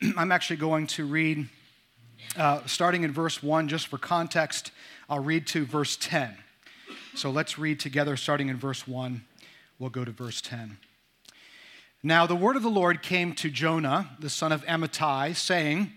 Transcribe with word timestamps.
I'm 0.16 0.32
actually 0.32 0.56
going 0.56 0.86
to 0.88 1.04
read, 1.04 1.48
uh, 2.36 2.60
starting 2.66 3.04
in 3.04 3.12
verse 3.12 3.42
1, 3.42 3.68
just 3.68 3.88
for 3.88 3.98
context, 3.98 4.70
I'll 5.08 5.22
read 5.22 5.46
to 5.48 5.64
verse 5.64 5.96
10. 5.96 6.36
So 7.14 7.30
let's 7.30 7.58
read 7.58 7.80
together, 7.80 8.16
starting 8.16 8.48
in 8.48 8.56
verse 8.56 8.86
1. 8.86 9.22
We'll 9.78 9.90
go 9.90 10.04
to 10.04 10.10
verse 10.10 10.40
10. 10.40 10.78
Now 12.02 12.26
the 12.26 12.36
word 12.36 12.56
of 12.56 12.62
the 12.62 12.70
Lord 12.70 13.02
came 13.02 13.34
to 13.36 13.50
Jonah, 13.50 14.10
the 14.18 14.30
son 14.30 14.52
of 14.52 14.64
Amittai, 14.66 15.36
saying, 15.36 15.92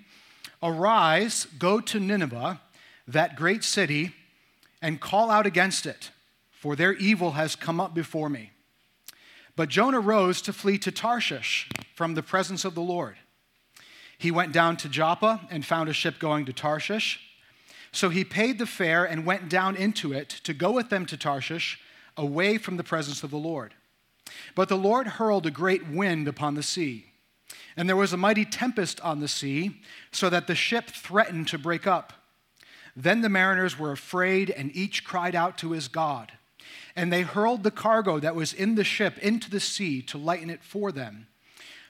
Arise, 0.61 1.47
go 1.57 1.79
to 1.79 1.99
Nineveh, 1.99 2.61
that 3.07 3.35
great 3.35 3.63
city, 3.63 4.13
and 4.81 5.01
call 5.01 5.29
out 5.29 5.45
against 5.45 5.85
it, 5.85 6.11
for 6.51 6.75
their 6.75 6.93
evil 6.93 7.31
has 7.31 7.55
come 7.55 7.79
up 7.79 7.93
before 7.93 8.29
me. 8.29 8.51
But 9.55 9.69
Jonah 9.69 9.99
rose 9.99 10.41
to 10.43 10.53
flee 10.53 10.77
to 10.79 10.91
Tarshish 10.91 11.69
from 11.95 12.13
the 12.13 12.23
presence 12.23 12.65
of 12.65 12.75
the 12.75 12.81
Lord. 12.81 13.15
He 14.17 14.31
went 14.31 14.53
down 14.53 14.77
to 14.77 14.89
Joppa 14.89 15.41
and 15.49 15.65
found 15.65 15.89
a 15.89 15.93
ship 15.93 16.19
going 16.19 16.45
to 16.45 16.53
Tarshish. 16.53 17.19
So 17.91 18.09
he 18.09 18.23
paid 18.23 18.59
the 18.59 18.65
fare 18.65 19.05
and 19.05 19.25
went 19.25 19.49
down 19.49 19.75
into 19.75 20.13
it 20.13 20.29
to 20.43 20.53
go 20.53 20.71
with 20.71 20.89
them 20.89 21.05
to 21.07 21.17
Tarshish, 21.17 21.79
away 22.17 22.57
from 22.57 22.77
the 22.77 22.83
presence 22.83 23.23
of 23.23 23.31
the 23.31 23.37
Lord. 23.37 23.73
But 24.55 24.69
the 24.69 24.77
Lord 24.77 25.07
hurled 25.07 25.45
a 25.45 25.51
great 25.51 25.87
wind 25.87 26.27
upon 26.27 26.55
the 26.55 26.63
sea, 26.63 27.05
and 27.77 27.87
there 27.87 27.95
was 27.95 28.13
a 28.13 28.17
mighty 28.17 28.45
tempest 28.45 28.99
on 29.01 29.19
the 29.19 29.27
sea, 29.27 29.81
so 30.11 30.29
that 30.29 30.47
the 30.47 30.55
ship 30.55 30.89
threatened 30.89 31.47
to 31.49 31.57
break 31.57 31.85
up. 31.85 32.13
Then 32.95 33.21
the 33.21 33.29
mariners 33.29 33.77
were 33.77 33.91
afraid, 33.91 34.49
and 34.49 34.75
each 34.75 35.03
cried 35.03 35.35
out 35.35 35.57
to 35.59 35.71
his 35.71 35.87
God. 35.87 36.31
And 36.95 37.11
they 37.11 37.23
hurled 37.23 37.63
the 37.63 37.71
cargo 37.71 38.19
that 38.19 38.35
was 38.35 38.53
in 38.53 38.75
the 38.75 38.85
ship 38.85 39.17
into 39.19 39.49
the 39.49 39.59
sea 39.59 40.01
to 40.03 40.17
lighten 40.17 40.49
it 40.49 40.63
for 40.63 40.91
them. 40.91 41.27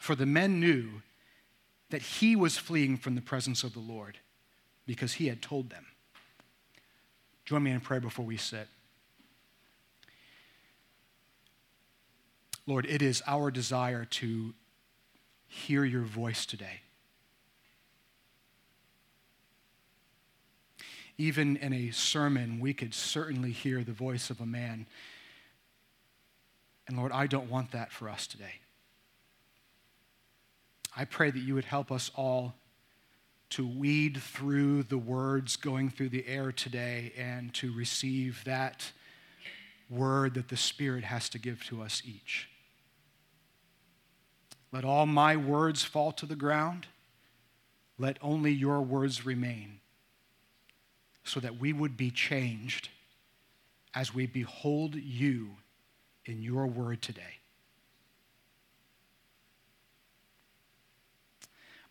For 0.00 0.14
the 0.14 0.24
men 0.24 0.58
knew 0.60 1.02
that 1.90 2.00
he 2.00 2.34
was 2.34 2.56
fleeing 2.56 2.96
from 2.96 3.16
the 3.16 3.20
presence 3.20 3.62
of 3.62 3.74
the 3.74 3.80
Lord 3.80 4.16
because 4.86 5.12
he 5.12 5.26
had 5.26 5.42
told 5.42 5.68
them. 5.68 5.84
Join 7.44 7.62
me 7.62 7.70
in 7.70 7.80
prayer 7.80 8.00
before 8.00 8.24
we 8.24 8.38
sit. 8.38 8.66
Lord, 12.66 12.86
it 12.86 13.02
is 13.02 13.22
our 13.26 13.50
desire 13.50 14.06
to 14.06 14.54
hear 15.46 15.84
your 15.84 16.02
voice 16.02 16.46
today. 16.46 16.80
Even 21.18 21.58
in 21.58 21.74
a 21.74 21.90
sermon, 21.90 22.58
we 22.58 22.72
could 22.72 22.94
certainly 22.94 23.52
hear 23.52 23.84
the 23.84 23.92
voice 23.92 24.30
of 24.30 24.40
a 24.40 24.46
man. 24.46 24.86
And 26.88 26.96
Lord, 26.96 27.12
I 27.12 27.26
don't 27.26 27.50
want 27.50 27.72
that 27.72 27.92
for 27.92 28.08
us 28.08 28.26
today. 28.26 28.54
I 31.00 31.06
pray 31.06 31.30
that 31.30 31.38
you 31.38 31.54
would 31.54 31.64
help 31.64 31.90
us 31.90 32.10
all 32.14 32.56
to 33.48 33.66
weed 33.66 34.18
through 34.18 34.82
the 34.82 34.98
words 34.98 35.56
going 35.56 35.88
through 35.88 36.10
the 36.10 36.28
air 36.28 36.52
today 36.52 37.14
and 37.16 37.54
to 37.54 37.72
receive 37.72 38.44
that 38.44 38.92
word 39.88 40.34
that 40.34 40.48
the 40.48 40.58
Spirit 40.58 41.04
has 41.04 41.30
to 41.30 41.38
give 41.38 41.64
to 41.68 41.80
us 41.80 42.02
each. 42.04 42.50
Let 44.72 44.84
all 44.84 45.06
my 45.06 45.36
words 45.36 45.82
fall 45.82 46.12
to 46.12 46.26
the 46.26 46.36
ground. 46.36 46.86
Let 47.96 48.18
only 48.20 48.52
your 48.52 48.82
words 48.82 49.24
remain, 49.24 49.80
so 51.24 51.40
that 51.40 51.58
we 51.58 51.72
would 51.72 51.96
be 51.96 52.10
changed 52.10 52.90
as 53.94 54.14
we 54.14 54.26
behold 54.26 54.96
you 54.96 55.52
in 56.26 56.42
your 56.42 56.66
word 56.66 57.00
today. 57.00 57.39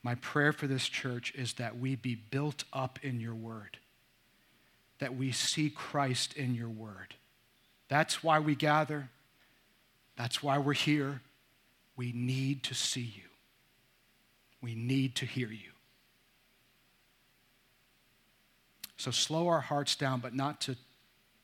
My 0.01 0.15
prayer 0.15 0.53
for 0.53 0.67
this 0.67 0.87
church 0.87 1.33
is 1.35 1.53
that 1.53 1.77
we 1.77 1.95
be 1.95 2.15
built 2.15 2.63
up 2.71 2.99
in 3.03 3.19
your 3.19 3.35
word, 3.35 3.77
that 4.99 5.15
we 5.15 5.31
see 5.31 5.69
Christ 5.69 6.33
in 6.33 6.55
your 6.55 6.69
word. 6.69 7.15
That's 7.89 8.23
why 8.23 8.39
we 8.39 8.55
gather, 8.55 9.09
that's 10.15 10.41
why 10.41 10.57
we're 10.57 10.73
here. 10.73 11.21
We 11.97 12.13
need 12.13 12.63
to 12.63 12.73
see 12.73 13.01
you, 13.01 13.29
we 14.61 14.73
need 14.73 15.15
to 15.15 15.25
hear 15.25 15.49
you. 15.49 15.71
So 18.95 19.11
slow 19.11 19.47
our 19.47 19.61
hearts 19.61 19.95
down, 19.95 20.19
but 20.19 20.35
not 20.35 20.61
to 20.61 20.75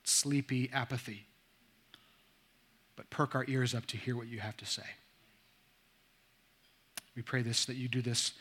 sleepy 0.03 0.69
apathy, 0.73 1.25
but 2.95 3.09
perk 3.09 3.33
our 3.33 3.45
ears 3.47 3.73
up 3.73 3.85
to 3.87 3.97
hear 3.97 4.15
what 4.15 4.27
you 4.27 4.39
have 4.39 4.57
to 4.57 4.65
say. 4.65 4.83
We 7.15 7.21
pray 7.21 7.41
this 7.41 7.65
that 7.65 7.75
you 7.75 7.87
do 7.87 8.01
this 8.01 8.33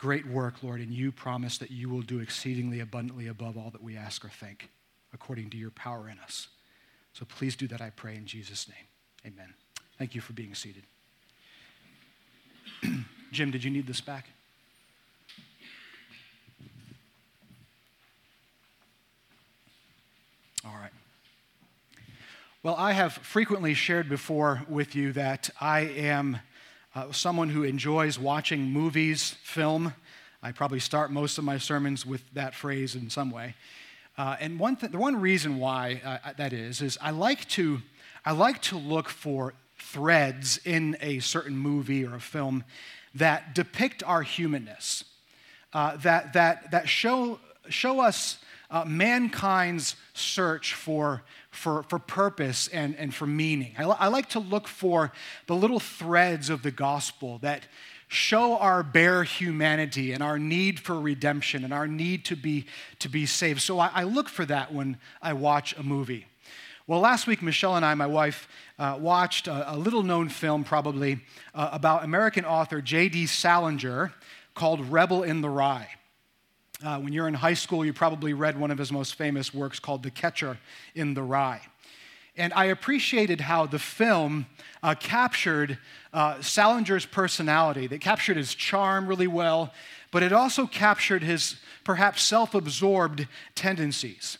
great 0.00 0.26
work, 0.26 0.62
Lord, 0.62 0.80
and 0.80 0.92
you 0.92 1.12
promise 1.12 1.58
that 1.58 1.70
you 1.70 1.90
will 1.90 2.00
do 2.00 2.20
exceedingly 2.20 2.80
abundantly 2.80 3.26
above 3.26 3.58
all 3.58 3.68
that 3.70 3.82
we 3.82 3.98
ask 3.98 4.24
or 4.24 4.30
think, 4.30 4.70
according 5.12 5.50
to 5.50 5.58
your 5.58 5.70
power 5.70 6.08
in 6.08 6.18
us. 6.20 6.48
So 7.12 7.26
please 7.26 7.54
do 7.54 7.68
that, 7.68 7.82
I 7.82 7.90
pray, 7.90 8.16
in 8.16 8.24
Jesus' 8.24 8.66
name. 8.66 9.32
Amen. 9.34 9.52
Thank 9.98 10.14
you 10.14 10.22
for 10.22 10.32
being 10.32 10.54
seated. 10.54 10.84
Jim, 13.30 13.50
did 13.50 13.62
you 13.62 13.70
need 13.70 13.86
this 13.86 14.00
back? 14.00 14.28
All 20.64 20.76
right. 20.80 20.92
Well, 22.62 22.74
I 22.76 22.92
have 22.92 23.12
frequently 23.12 23.74
shared 23.74 24.08
before 24.08 24.62
with 24.66 24.94
you 24.94 25.12
that 25.12 25.50
I 25.60 25.80
am 25.80 26.38
uh, 26.94 27.12
someone 27.12 27.50
who 27.50 27.62
enjoys 27.62 28.18
watching 28.18 28.62
movies, 28.62 29.36
film. 29.42 29.94
I 30.42 30.52
probably 30.52 30.80
start 30.80 31.10
most 31.10 31.38
of 31.38 31.44
my 31.44 31.58
sermons 31.58 32.04
with 32.04 32.22
that 32.34 32.54
phrase 32.54 32.94
in 32.94 33.10
some 33.10 33.30
way. 33.30 33.54
Uh, 34.18 34.36
and 34.40 34.58
one 34.58 34.76
th- 34.76 34.92
the 34.92 34.98
one 34.98 35.20
reason 35.20 35.58
why 35.58 36.00
uh, 36.04 36.32
that 36.36 36.52
is 36.52 36.82
is 36.82 36.98
I 37.00 37.10
like 37.10 37.48
to 37.50 37.80
I 38.24 38.32
like 38.32 38.60
to 38.62 38.76
look 38.76 39.08
for 39.08 39.54
threads 39.78 40.58
in 40.64 40.96
a 41.00 41.20
certain 41.20 41.56
movie 41.56 42.04
or 42.04 42.16
a 42.16 42.20
film 42.20 42.64
that 43.14 43.54
depict 43.54 44.02
our 44.02 44.22
humanness, 44.22 45.04
uh, 45.72 45.96
that 45.98 46.32
that 46.32 46.70
that 46.72 46.88
show 46.88 47.38
show 47.68 48.00
us 48.00 48.38
uh, 48.70 48.84
mankind's 48.84 49.96
search 50.14 50.74
for, 50.74 51.22
for, 51.50 51.82
for 51.84 51.98
purpose 51.98 52.68
and, 52.68 52.96
and 52.96 53.14
for 53.14 53.26
meaning. 53.26 53.74
I, 53.76 53.84
I 53.84 54.06
like 54.08 54.28
to 54.30 54.38
look 54.38 54.68
for 54.68 55.12
the 55.46 55.56
little 55.56 55.80
threads 55.80 56.50
of 56.50 56.62
the 56.62 56.70
gospel 56.70 57.38
that 57.38 57.64
show 58.06 58.56
our 58.58 58.82
bare 58.82 59.22
humanity 59.22 60.12
and 60.12 60.22
our 60.22 60.38
need 60.38 60.80
for 60.80 61.00
redemption 61.00 61.64
and 61.64 61.72
our 61.72 61.86
need 61.86 62.24
to 62.24 62.36
be, 62.36 62.66
to 62.98 63.08
be 63.08 63.26
saved. 63.26 63.60
So 63.60 63.78
I, 63.78 63.90
I 63.94 64.02
look 64.02 64.28
for 64.28 64.44
that 64.46 64.72
when 64.72 64.98
I 65.22 65.32
watch 65.32 65.76
a 65.76 65.82
movie. 65.82 66.26
Well, 66.88 66.98
last 66.98 67.28
week, 67.28 67.40
Michelle 67.40 67.76
and 67.76 67.84
I, 67.84 67.94
my 67.94 68.08
wife, 68.08 68.48
uh, 68.76 68.98
watched 69.00 69.46
a, 69.46 69.74
a, 69.74 69.76
little 69.76 70.02
known 70.02 70.28
film, 70.28 70.64
probably, 70.64 71.20
uh, 71.54 71.68
about 71.72 72.02
American 72.02 72.44
author 72.44 72.80
J.D. 72.80 73.26
Salinger 73.26 74.12
called 74.54 74.84
Rebel 74.86 75.22
in 75.22 75.40
the 75.40 75.48
Rye. 75.48 75.88
Uh, 76.82 76.98
when 76.98 77.12
you're 77.12 77.28
in 77.28 77.34
high 77.34 77.54
school, 77.54 77.84
you 77.84 77.92
probably 77.92 78.32
read 78.32 78.58
one 78.58 78.70
of 78.70 78.78
his 78.78 78.90
most 78.90 79.16
famous 79.16 79.52
works 79.52 79.78
called 79.78 80.02
The 80.02 80.10
Catcher 80.10 80.56
in 80.94 81.12
the 81.12 81.22
Rye. 81.22 81.60
And 82.38 82.54
I 82.54 82.66
appreciated 82.66 83.42
how 83.42 83.66
the 83.66 83.78
film 83.78 84.46
uh, 84.82 84.94
captured 84.98 85.76
uh, 86.14 86.36
Salinger's 86.36 87.04
personality. 87.04 87.86
They 87.86 87.98
captured 87.98 88.38
his 88.38 88.54
charm 88.54 89.06
really 89.06 89.26
well, 89.26 89.74
but 90.10 90.22
it 90.22 90.32
also 90.32 90.66
captured 90.66 91.22
his 91.22 91.56
perhaps 91.84 92.22
self 92.22 92.54
absorbed 92.54 93.28
tendencies. 93.54 94.38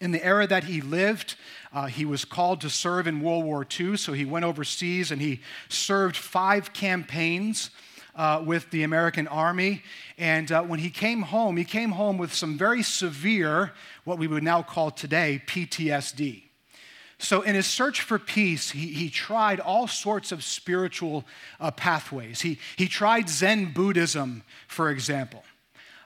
In 0.00 0.10
the 0.10 0.24
era 0.24 0.48
that 0.48 0.64
he 0.64 0.80
lived, 0.80 1.36
uh, 1.72 1.86
he 1.86 2.04
was 2.04 2.24
called 2.24 2.62
to 2.62 2.70
serve 2.70 3.06
in 3.06 3.20
World 3.20 3.44
War 3.44 3.64
II, 3.78 3.96
so 3.96 4.12
he 4.12 4.24
went 4.24 4.44
overseas 4.44 5.12
and 5.12 5.22
he 5.22 5.40
served 5.68 6.16
five 6.16 6.72
campaigns 6.72 7.70
uh, 8.16 8.42
with 8.44 8.70
the 8.70 8.82
American 8.82 9.26
Army. 9.28 9.82
And 10.18 10.50
uh, 10.50 10.62
when 10.62 10.78
he 10.78 10.90
came 10.90 11.22
home, 11.22 11.56
he 11.56 11.64
came 11.64 11.92
home 11.92 12.18
with 12.18 12.32
some 12.32 12.56
very 12.56 12.82
severe, 12.82 13.72
what 14.04 14.18
we 14.18 14.26
would 14.26 14.42
now 14.42 14.62
call 14.62 14.90
today, 14.90 15.42
PTSD. 15.46 16.42
So, 17.18 17.42
in 17.42 17.54
his 17.54 17.66
search 17.66 18.00
for 18.00 18.18
peace, 18.18 18.70
he, 18.70 18.88
he 18.88 19.08
tried 19.08 19.60
all 19.60 19.86
sorts 19.86 20.32
of 20.32 20.42
spiritual 20.42 21.24
uh, 21.60 21.70
pathways. 21.70 22.40
He, 22.40 22.58
he 22.76 22.88
tried 22.88 23.28
Zen 23.28 23.72
Buddhism, 23.72 24.42
for 24.66 24.90
example. 24.90 25.44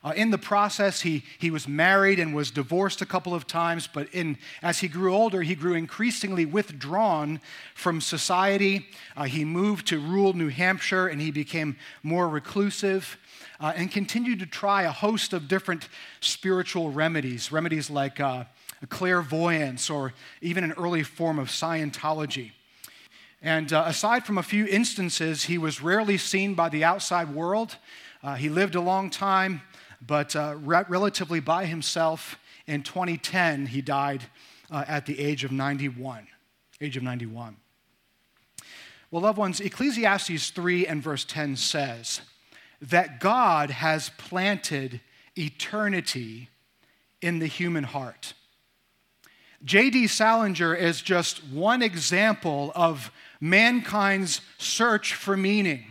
Uh, 0.09 0.13
in 0.13 0.31
the 0.31 0.39
process, 0.39 1.03
he, 1.03 1.23
he 1.39 1.51
was 1.51 1.69
married 1.69 2.19
and 2.19 2.35
was 2.35 2.51
divorced 2.51 3.03
a 3.03 3.07
couple 3.07 3.35
of 3.35 3.47
times, 3.47 3.87
but 3.87 4.09
in, 4.15 4.39
as 4.63 4.79
he 4.79 4.89
grew 4.89 5.15
older, 5.15 5.43
he 5.43 5.55
grew 5.55 5.75
increasingly 5.75 6.47
withdrawn 6.47 7.39
from 7.75 8.01
society. 8.01 8.87
Uh, 9.19 9.25
he 9.25 9.45
moved 9.45 9.87
to 9.87 10.01
rural 10.01 10.33
New 10.33 10.49
Hampshire 10.49 11.09
and 11.09 11.21
he 11.21 11.31
became 11.31 11.77
more 12.03 12.27
reclusive 12.27 13.19
uh, 13.61 13.75
and 13.77 13.91
continued 13.91 14.39
to 14.39 14.47
try 14.47 14.85
a 14.85 14.91
host 14.91 15.35
of 15.35 15.47
different 15.47 15.91
spiritual 16.21 16.91
remedies, 16.91 17.53
remedies 17.53 17.91
like 17.91 18.19
uh, 18.19 18.45
clairvoyance 18.89 19.91
or 19.91 20.15
even 20.41 20.65
an 20.65 20.73
early 20.79 21.03
form 21.03 21.39
of 21.39 21.49
Scientology. 21.49 22.53
And 23.43 23.75
uh, 23.75 23.85
aside 23.87 24.25
from 24.25 24.39
a 24.39 24.43
few 24.43 24.65
instances, 24.65 25.45
he 25.45 25.59
was 25.59 25.83
rarely 25.83 26.17
seen 26.17 26.55
by 26.55 26.71
the 26.71 26.83
outside 26.83 27.35
world. 27.35 27.77
Uh, 28.23 28.35
he 28.35 28.49
lived 28.49 28.75
a 28.75 28.81
long 28.81 29.11
time, 29.11 29.63
but 30.05 30.35
uh, 30.37 30.55
re- 30.59 30.85
relatively 30.89 31.41
by 31.41 31.67
himself. 31.67 32.39
In 32.67 32.83
2010, 32.83 33.67
he 33.67 33.81
died 33.81 34.25
uh, 34.71 34.85
at 34.87 35.07
the 35.07 35.19
age 35.19 35.45
of 35.45 35.53
91. 35.53 36.27
Age 36.81 36.97
of 36.97 37.03
91. 37.03 37.57
Well, 39.11 39.23
loved 39.23 39.39
ones, 39.39 39.61
Ecclesiastes 39.61 40.51
3 40.51 40.87
and 40.87 41.03
verse 41.03 41.25
10 41.25 41.57
says 41.57 42.21
that 42.81 43.21
God 43.21 43.71
has 43.71 44.11
planted 44.19 45.01
eternity 45.37 46.51
in 47.23 47.39
the 47.39 47.47
human 47.47 47.85
heart. 47.85 48.35
J.D. 49.65 50.07
Salinger 50.07 50.75
is 50.75 51.01
just 51.01 51.45
one 51.45 51.83
example 51.83 52.71
of 52.77 53.11
mankind's 53.41 54.41
search 54.59 55.15
for 55.15 55.37
meaning, 55.37 55.85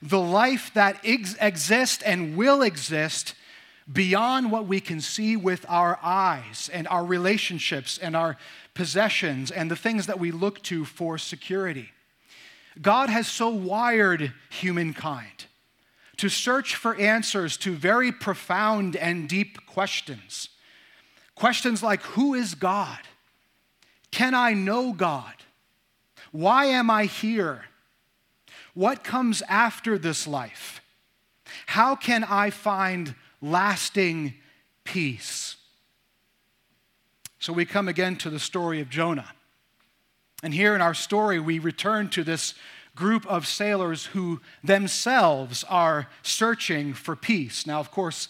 the 0.00 0.20
life 0.20 0.72
that 0.74 1.00
ex- 1.04 1.34
exists 1.40 2.02
and 2.02 2.36
will 2.36 2.62
exist 2.62 3.34
beyond 3.90 4.52
what 4.52 4.66
we 4.66 4.80
can 4.80 5.00
see 5.00 5.36
with 5.36 5.64
our 5.68 5.98
eyes 6.02 6.68
and 6.72 6.86
our 6.88 7.04
relationships 7.04 7.98
and 7.98 8.14
our 8.14 8.36
possessions 8.74 9.50
and 9.50 9.70
the 9.70 9.76
things 9.76 10.06
that 10.06 10.20
we 10.20 10.30
look 10.30 10.62
to 10.62 10.84
for 10.84 11.16
security. 11.16 11.90
God 12.80 13.08
has 13.08 13.26
so 13.26 13.48
wired 13.48 14.32
humankind 14.50 15.46
to 16.18 16.28
search 16.28 16.74
for 16.74 16.94
answers 16.96 17.56
to 17.58 17.74
very 17.74 18.12
profound 18.12 18.94
and 18.96 19.28
deep 19.28 19.66
questions. 19.66 20.50
Questions 21.34 21.82
like 21.82 22.02
Who 22.02 22.34
is 22.34 22.54
God? 22.54 22.98
Can 24.10 24.34
I 24.34 24.52
know 24.52 24.92
God? 24.92 25.34
Why 26.30 26.66
am 26.66 26.90
I 26.90 27.06
here? 27.06 27.64
What 28.74 29.02
comes 29.02 29.42
after 29.48 29.98
this 29.98 30.26
life? 30.26 30.80
How 31.66 31.96
can 31.96 32.24
I 32.24 32.50
find 32.50 33.14
lasting 33.40 34.34
peace? 34.84 35.56
So 37.38 37.52
we 37.52 37.64
come 37.64 37.88
again 37.88 38.16
to 38.16 38.30
the 38.30 38.40
story 38.40 38.80
of 38.80 38.90
Jonah. 38.90 39.32
And 40.42 40.54
here 40.54 40.74
in 40.74 40.80
our 40.80 40.94
story, 40.94 41.40
we 41.40 41.58
return 41.58 42.08
to 42.10 42.24
this 42.24 42.54
group 42.94 43.26
of 43.26 43.46
sailors 43.46 44.06
who 44.06 44.40
themselves 44.62 45.64
are 45.64 46.08
searching 46.22 46.94
for 46.94 47.14
peace. 47.14 47.66
Now, 47.66 47.80
of 47.80 47.90
course, 47.90 48.28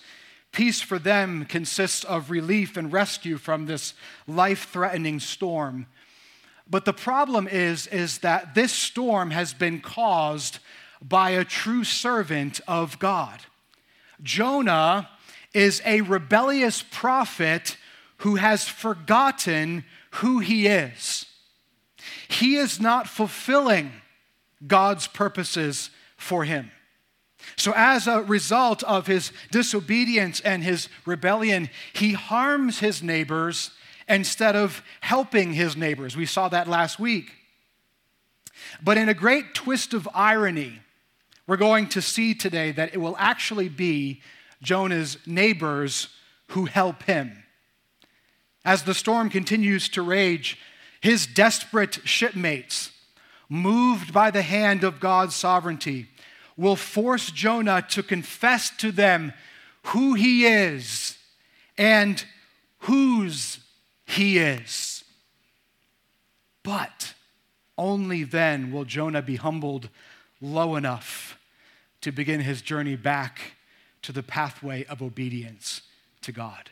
Peace 0.52 0.81
for 0.81 0.99
them 0.99 1.44
consists 1.44 2.04
of 2.04 2.31
relief 2.31 2.76
and 2.76 2.93
rescue 2.93 3.37
from 3.37 3.66
this 3.66 3.94
life 4.26 4.69
threatening 4.70 5.20
storm. 5.20 5.87
But 6.69 6.84
the 6.84 6.93
problem 6.93 7.49
is, 7.49 7.87
is 7.87 8.19
that 8.19 8.54
this 8.54 8.72
storm 8.72 9.31
has 9.31 9.54
been 9.54 9.81
caused 9.81 10.58
by 11.00 11.31
a 11.31 11.44
true 11.44 11.84
servant 11.84 12.61
of 12.66 12.99
God. 12.99 13.40
Jonah 14.22 15.08
is 15.54 15.82
a 15.84 16.02
rebellious 16.02 16.82
prophet 16.82 17.76
who 18.18 18.36
has 18.36 18.68
forgotten 18.68 19.84
who 20.12 20.40
he 20.40 20.66
is. 20.66 21.26
He 22.28 22.56
is 22.56 22.80
not 22.80 23.08
fulfilling 23.08 23.92
God's 24.66 25.06
purposes 25.06 25.90
for 26.16 26.44
him. 26.44 26.70
So, 27.56 27.72
as 27.74 28.06
a 28.06 28.22
result 28.22 28.82
of 28.82 29.06
his 29.06 29.32
disobedience 29.50 30.40
and 30.40 30.62
his 30.62 30.88
rebellion, 31.06 31.70
he 31.92 32.12
harms 32.12 32.80
his 32.80 33.02
neighbors 33.02 33.70
instead 34.08 34.56
of 34.56 34.82
helping 35.00 35.52
his 35.52 35.76
neighbors. 35.76 36.16
We 36.16 36.26
saw 36.26 36.48
that 36.48 36.68
last 36.68 36.98
week. 36.98 37.32
But 38.82 38.98
in 38.98 39.08
a 39.08 39.14
great 39.14 39.54
twist 39.54 39.94
of 39.94 40.08
irony, 40.14 40.80
we're 41.48 41.56
going 41.56 41.88
to 41.88 42.02
see 42.02 42.34
today 42.34 42.70
that 42.72 42.92
it 42.92 42.98
will 42.98 43.16
actually 43.18 43.70
be 43.70 44.20
Jonah's 44.62 45.16
neighbors 45.26 46.08
who 46.48 46.66
help 46.66 47.04
him. 47.04 47.42
As 48.66 48.82
the 48.82 48.92
storm 48.92 49.30
continues 49.30 49.88
to 49.90 50.02
rage, 50.02 50.58
his 51.00 51.26
desperate 51.26 52.00
shipmates, 52.04 52.90
moved 53.48 54.12
by 54.12 54.30
the 54.30 54.42
hand 54.42 54.84
of 54.84 55.00
God's 55.00 55.34
sovereignty, 55.34 56.08
will 56.54 56.76
force 56.76 57.30
Jonah 57.30 57.80
to 57.90 58.02
confess 58.02 58.68
to 58.76 58.92
them 58.92 59.32
who 59.84 60.12
he 60.14 60.44
is 60.44 61.16
and 61.78 62.22
whose 62.80 63.60
he 64.04 64.36
is. 64.36 65.02
But 66.62 67.14
only 67.78 68.22
then 68.22 68.70
will 68.70 68.84
Jonah 68.84 69.22
be 69.22 69.36
humbled 69.36 69.88
low 70.42 70.76
enough 70.76 71.38
to 72.08 72.12
begin 72.12 72.40
his 72.40 72.62
journey 72.62 72.96
back 72.96 73.52
to 74.02 74.12
the 74.12 74.22
pathway 74.22 74.84
of 74.87 75.02
obedience 75.02 75.82
to 76.23 76.32
God. 76.32 76.71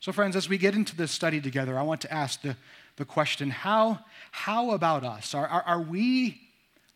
So, 0.00 0.12
friends, 0.12 0.34
as 0.36 0.48
we 0.48 0.58
get 0.58 0.74
into 0.74 0.96
this 0.96 1.12
study 1.12 1.40
together, 1.40 1.78
I 1.78 1.82
want 1.82 2.00
to 2.02 2.12
ask 2.12 2.42
the, 2.42 2.56
the 2.96 3.04
question 3.04 3.50
how, 3.50 4.00
how 4.32 4.72
about 4.72 5.04
us? 5.04 5.32
Are, 5.32 5.46
are, 5.46 5.62
are 5.62 5.80
we 5.80 6.40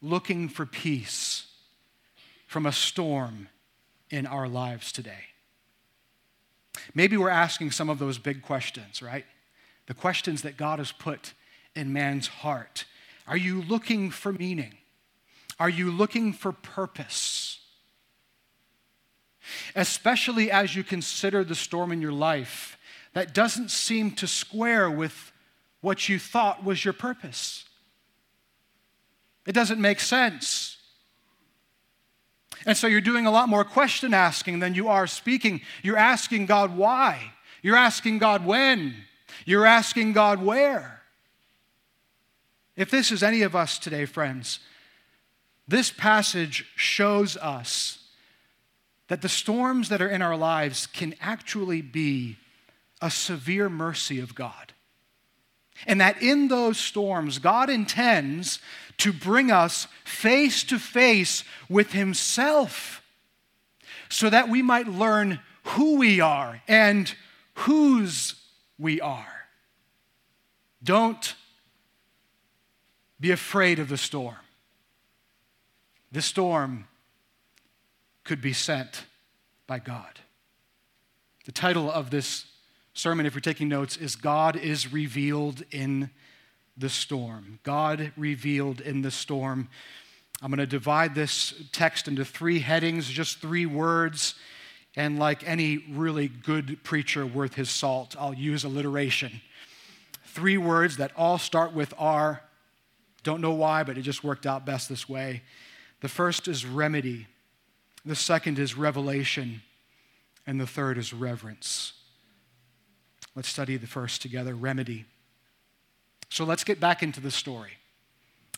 looking 0.02 0.49
for 0.49 0.66
peace 0.66 1.46
from 2.46 2.66
a 2.66 2.72
storm 2.72 3.49
in 4.11 4.26
our 4.26 4.49
lives 4.49 4.90
today? 4.90 5.25
Maybe 6.94 7.16
we're 7.16 7.28
asking 7.28 7.70
some 7.70 7.88
of 7.88 7.99
those 7.99 8.18
big 8.18 8.42
questions, 8.42 9.02
right? 9.02 9.25
The 9.87 9.94
questions 9.94 10.42
that 10.42 10.56
God 10.56 10.80
has 10.80 10.92
put 10.92 11.32
in 11.75 11.92
man's 11.92 12.26
heart. 12.26 12.84
Are 13.26 13.37
you 13.37 13.62
looking 13.62 14.11
for 14.11 14.32
meaning? 14.32 14.78
Are 15.58 15.68
you 15.68 15.90
looking 15.90 16.32
for 16.32 16.52
purpose? 16.52 17.58
Especially 19.74 20.50
as 20.50 20.76
you 20.76 20.84
consider 20.84 21.42
the 21.44 21.54
storm 21.54 21.90
in 21.92 22.00
your 22.00 22.12
life 22.12 22.78
that 23.14 23.34
doesn't 23.34 23.70
seem 23.70 24.12
to 24.12 24.26
square 24.26 24.90
with 24.90 25.32
what 25.80 26.08
you 26.08 26.18
thought 26.18 26.64
was 26.64 26.84
your 26.84 26.94
purpose. 26.94 27.64
It 29.46 29.52
doesn't 29.52 29.80
make 29.80 30.00
sense. 30.00 30.76
And 32.66 32.76
so 32.76 32.86
you're 32.86 33.00
doing 33.00 33.26
a 33.26 33.30
lot 33.30 33.48
more 33.48 33.64
question 33.64 34.12
asking 34.12 34.58
than 34.58 34.74
you 34.74 34.88
are 34.88 35.06
speaking. 35.06 35.62
You're 35.82 35.96
asking 35.96 36.46
God 36.46 36.76
why. 36.76 37.32
You're 37.62 37.76
asking 37.76 38.18
God 38.18 38.44
when. 38.44 38.94
You're 39.46 39.66
asking 39.66 40.12
God 40.12 40.42
where. 40.42 41.02
If 42.76 42.90
this 42.90 43.10
is 43.10 43.22
any 43.22 43.42
of 43.42 43.56
us 43.56 43.78
today, 43.78 44.04
friends, 44.04 44.60
this 45.68 45.90
passage 45.90 46.64
shows 46.75 47.37
us 47.37 47.98
that 49.08 49.20
the 49.20 49.28
storms 49.28 49.90
that 49.90 50.00
are 50.00 50.08
in 50.08 50.22
our 50.22 50.37
lives 50.37 50.87
can 50.87 51.14
actually 51.20 51.82
be 51.82 52.37
a 53.00 53.10
severe 53.10 53.68
mercy 53.68 54.18
of 54.18 54.34
God. 54.34 54.72
And 55.87 56.00
that 56.00 56.20
in 56.22 56.48
those 56.48 56.78
storms, 56.78 57.38
God 57.38 57.70
intends 57.70 58.58
to 58.96 59.12
bring 59.12 59.50
us 59.50 59.87
face 60.04 60.64
to 60.64 60.78
face 60.78 61.44
with 61.68 61.92
Himself 61.92 63.02
so 64.08 64.28
that 64.30 64.48
we 64.48 64.62
might 64.62 64.88
learn 64.88 65.38
who 65.62 65.98
we 65.98 66.20
are 66.20 66.62
and 66.66 67.14
whose 67.54 68.34
we 68.78 69.00
are. 69.00 69.26
Don't 70.82 71.34
be 73.20 73.30
afraid 73.30 73.78
of 73.78 73.88
the 73.88 73.98
storm. 73.98 74.37
The 76.12 76.22
storm 76.22 76.86
could 78.24 78.40
be 78.40 78.52
sent 78.52 79.04
by 79.66 79.78
God. 79.78 80.20
The 81.44 81.52
title 81.52 81.90
of 81.90 82.10
this 82.10 82.46
sermon, 82.94 83.26
if 83.26 83.34
you're 83.34 83.40
taking 83.40 83.68
notes, 83.68 83.96
is 83.96 84.16
God 84.16 84.56
is 84.56 84.92
Revealed 84.92 85.62
in 85.70 86.10
the 86.76 86.88
Storm. 86.88 87.58
God 87.62 88.12
revealed 88.16 88.80
in 88.80 89.02
the 89.02 89.10
storm. 89.10 89.68
I'm 90.40 90.50
going 90.50 90.58
to 90.58 90.66
divide 90.66 91.14
this 91.14 91.52
text 91.72 92.06
into 92.06 92.24
three 92.24 92.60
headings, 92.60 93.08
just 93.08 93.40
three 93.40 93.66
words. 93.66 94.36
And 94.96 95.18
like 95.18 95.46
any 95.46 95.78
really 95.90 96.28
good 96.28 96.82
preacher 96.84 97.26
worth 97.26 97.54
his 97.54 97.70
salt, 97.70 98.14
I'll 98.18 98.34
use 98.34 98.64
alliteration. 98.64 99.40
Three 100.26 100.58
words 100.58 100.98
that 100.98 101.12
all 101.16 101.38
start 101.38 101.72
with 101.72 101.92
R. 101.98 102.42
Don't 103.24 103.40
know 103.40 103.52
why, 103.52 103.82
but 103.82 103.98
it 103.98 104.02
just 104.02 104.22
worked 104.22 104.46
out 104.46 104.64
best 104.64 104.88
this 104.88 105.08
way. 105.08 105.42
The 106.00 106.08
first 106.08 106.46
is 106.48 106.64
remedy, 106.64 107.26
the 108.04 108.14
second 108.14 108.58
is 108.58 108.76
revelation, 108.76 109.62
and 110.46 110.60
the 110.60 110.66
third 110.66 110.96
is 110.96 111.12
reverence. 111.12 111.92
Let's 113.34 113.48
study 113.48 113.76
the 113.76 113.86
first 113.86 114.22
together 114.22 114.54
remedy. 114.54 115.04
So 116.30 116.44
let's 116.44 116.64
get 116.64 116.80
back 116.80 117.02
into 117.02 117.20
the 117.20 117.30
story. 117.30 117.72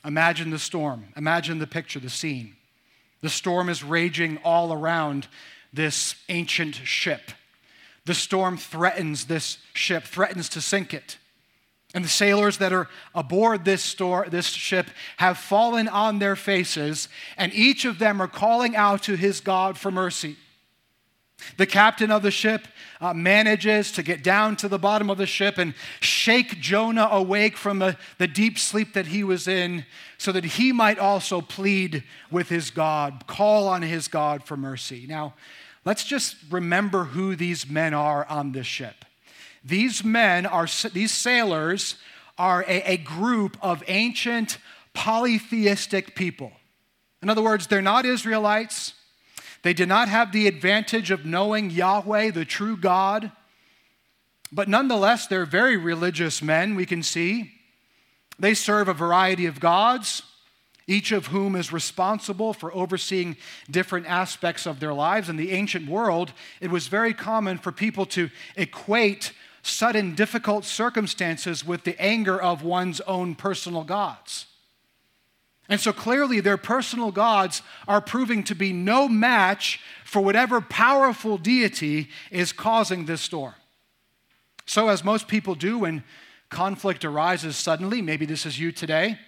Imagine 0.04 0.50
the 0.50 0.58
storm. 0.58 1.06
Imagine 1.16 1.58
the 1.58 1.66
picture, 1.66 2.00
the 2.00 2.10
scene. 2.10 2.56
The 3.20 3.28
storm 3.28 3.68
is 3.68 3.84
raging 3.84 4.38
all 4.44 4.72
around 4.72 5.28
this 5.72 6.14
ancient 6.28 6.74
ship. 6.74 7.32
The 8.06 8.14
storm 8.14 8.56
threatens 8.56 9.26
this 9.26 9.58
ship, 9.74 10.04
threatens 10.04 10.48
to 10.50 10.60
sink 10.60 10.94
it. 10.94 11.18
And 11.92 12.04
the 12.04 12.08
sailors 12.08 12.58
that 12.58 12.72
are 12.72 12.88
aboard 13.14 13.64
this, 13.64 13.82
store, 13.82 14.26
this 14.30 14.46
ship 14.46 14.86
have 15.16 15.38
fallen 15.38 15.88
on 15.88 16.20
their 16.20 16.36
faces, 16.36 17.08
and 17.36 17.52
each 17.52 17.84
of 17.84 17.98
them 17.98 18.22
are 18.22 18.28
calling 18.28 18.76
out 18.76 19.02
to 19.04 19.16
his 19.16 19.40
God 19.40 19.76
for 19.76 19.90
mercy. 19.90 20.36
The 21.56 21.66
captain 21.66 22.10
of 22.10 22.22
the 22.22 22.30
ship 22.30 22.68
uh, 23.00 23.14
manages 23.14 23.92
to 23.92 24.02
get 24.02 24.22
down 24.22 24.56
to 24.56 24.68
the 24.68 24.78
bottom 24.78 25.10
of 25.10 25.18
the 25.18 25.26
ship 25.26 25.58
and 25.58 25.74
shake 26.00 26.60
Jonah 26.60 27.08
awake 27.10 27.56
from 27.56 27.78
the, 27.78 27.96
the 28.18 28.28
deep 28.28 28.58
sleep 28.58 28.92
that 28.94 29.06
he 29.06 29.24
was 29.24 29.48
in 29.48 29.86
so 30.18 30.32
that 30.32 30.44
he 30.44 30.72
might 30.72 30.98
also 30.98 31.40
plead 31.40 32.04
with 32.30 32.48
his 32.48 32.70
God, 32.70 33.24
call 33.26 33.68
on 33.68 33.82
his 33.82 34.06
God 34.06 34.44
for 34.44 34.56
mercy. 34.56 35.06
Now, 35.08 35.34
let's 35.84 36.04
just 36.04 36.36
remember 36.50 37.04
who 37.04 37.36
these 37.36 37.68
men 37.68 37.94
are 37.94 38.26
on 38.26 38.52
this 38.52 38.66
ship. 38.66 39.04
These 39.64 40.04
men 40.04 40.46
are, 40.46 40.66
these 40.92 41.12
sailors 41.12 41.96
are 42.38 42.62
a, 42.66 42.92
a 42.92 42.96
group 42.96 43.56
of 43.60 43.82
ancient 43.86 44.58
polytheistic 44.94 46.14
people. 46.14 46.52
In 47.22 47.28
other 47.28 47.42
words, 47.42 47.66
they're 47.66 47.82
not 47.82 48.06
Israelites. 48.06 48.94
They 49.62 49.74
did 49.74 49.88
not 49.88 50.08
have 50.08 50.32
the 50.32 50.46
advantage 50.46 51.10
of 51.10 51.26
knowing 51.26 51.70
Yahweh, 51.70 52.30
the 52.30 52.46
true 52.46 52.76
God. 52.76 53.30
But 54.50 54.68
nonetheless, 54.68 55.26
they're 55.26 55.44
very 55.44 55.76
religious 55.76 56.42
men, 56.42 56.74
we 56.74 56.86
can 56.86 57.02
see. 57.02 57.52
They 58.38 58.54
serve 58.54 58.88
a 58.88 58.94
variety 58.94 59.44
of 59.44 59.60
gods, 59.60 60.22
each 60.86 61.12
of 61.12 61.26
whom 61.26 61.54
is 61.54 61.72
responsible 61.72 62.54
for 62.54 62.74
overseeing 62.74 63.36
different 63.70 64.06
aspects 64.06 64.66
of 64.66 64.80
their 64.80 64.94
lives. 64.94 65.28
In 65.28 65.36
the 65.36 65.52
ancient 65.52 65.88
world, 65.88 66.32
it 66.60 66.70
was 66.70 66.88
very 66.88 67.12
common 67.12 67.58
for 67.58 67.70
people 67.70 68.06
to 68.06 68.30
equate 68.56 69.32
sudden 69.62 70.14
difficult 70.14 70.64
circumstances 70.64 71.64
with 71.64 71.84
the 71.84 72.00
anger 72.00 72.40
of 72.40 72.62
one's 72.62 73.00
own 73.02 73.34
personal 73.34 73.84
gods. 73.84 74.46
And 75.68 75.80
so 75.80 75.92
clearly, 75.92 76.40
their 76.40 76.56
personal 76.56 77.12
gods 77.12 77.62
are 77.86 78.00
proving 78.00 78.42
to 78.44 78.56
be 78.56 78.72
no 78.72 79.08
match 79.08 79.80
for 80.04 80.20
whatever 80.20 80.60
powerful 80.60 81.38
deity 81.38 82.08
is 82.32 82.52
causing 82.52 83.06
this 83.06 83.20
storm. 83.20 83.54
So, 84.66 84.88
as 84.88 85.04
most 85.04 85.28
people 85.28 85.54
do 85.54 85.78
when 85.78 86.02
conflict 86.48 87.04
arises 87.04 87.56
suddenly, 87.56 88.02
maybe 88.02 88.26
this 88.26 88.46
is 88.46 88.58
you 88.58 88.72
today, 88.72 89.18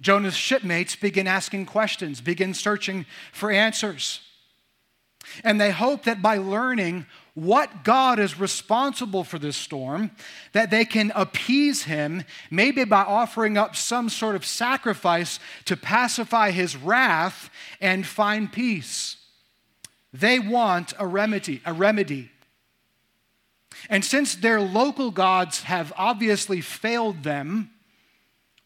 Jonah's 0.00 0.36
shipmates 0.36 0.94
begin 0.94 1.26
asking 1.26 1.66
questions, 1.66 2.20
begin 2.20 2.54
searching 2.54 3.04
for 3.32 3.50
answers. 3.50 4.20
And 5.42 5.60
they 5.60 5.70
hope 5.70 6.04
that 6.04 6.22
by 6.22 6.38
learning 6.38 7.06
what 7.34 7.82
God 7.82 8.20
is 8.20 8.38
responsible 8.38 9.24
for 9.24 9.40
this 9.40 9.56
storm, 9.56 10.12
that 10.52 10.70
they 10.70 10.84
can 10.84 11.12
appease 11.16 11.82
him, 11.82 12.22
maybe 12.50 12.84
by 12.84 13.02
offering 13.02 13.58
up 13.58 13.74
some 13.74 14.08
sort 14.08 14.36
of 14.36 14.46
sacrifice 14.46 15.40
to 15.64 15.76
pacify 15.76 16.52
his 16.52 16.76
wrath 16.76 17.50
and 17.80 18.06
find 18.06 18.52
peace. 18.52 19.16
They 20.12 20.38
want 20.38 20.92
a 20.96 21.06
remedy, 21.06 21.60
a 21.66 21.72
remedy. 21.72 22.30
And 23.90 24.04
since 24.04 24.36
their 24.36 24.60
local 24.60 25.10
gods 25.10 25.64
have 25.64 25.92
obviously 25.96 26.60
failed 26.60 27.24
them, 27.24 27.70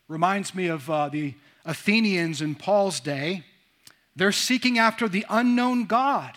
reminds 0.09 0.55
me 0.55 0.67
of 0.67 0.91
uh, 0.91 1.09
the 1.09 1.35
Athenians 1.65 2.43
in 2.43 2.55
Paul's 2.55 3.01
day, 3.01 3.45
they're 4.15 4.33
seeking 4.33 4.79
after 4.79 5.09
the 5.09 5.25
unknown 5.31 5.87
God. 5.87 6.37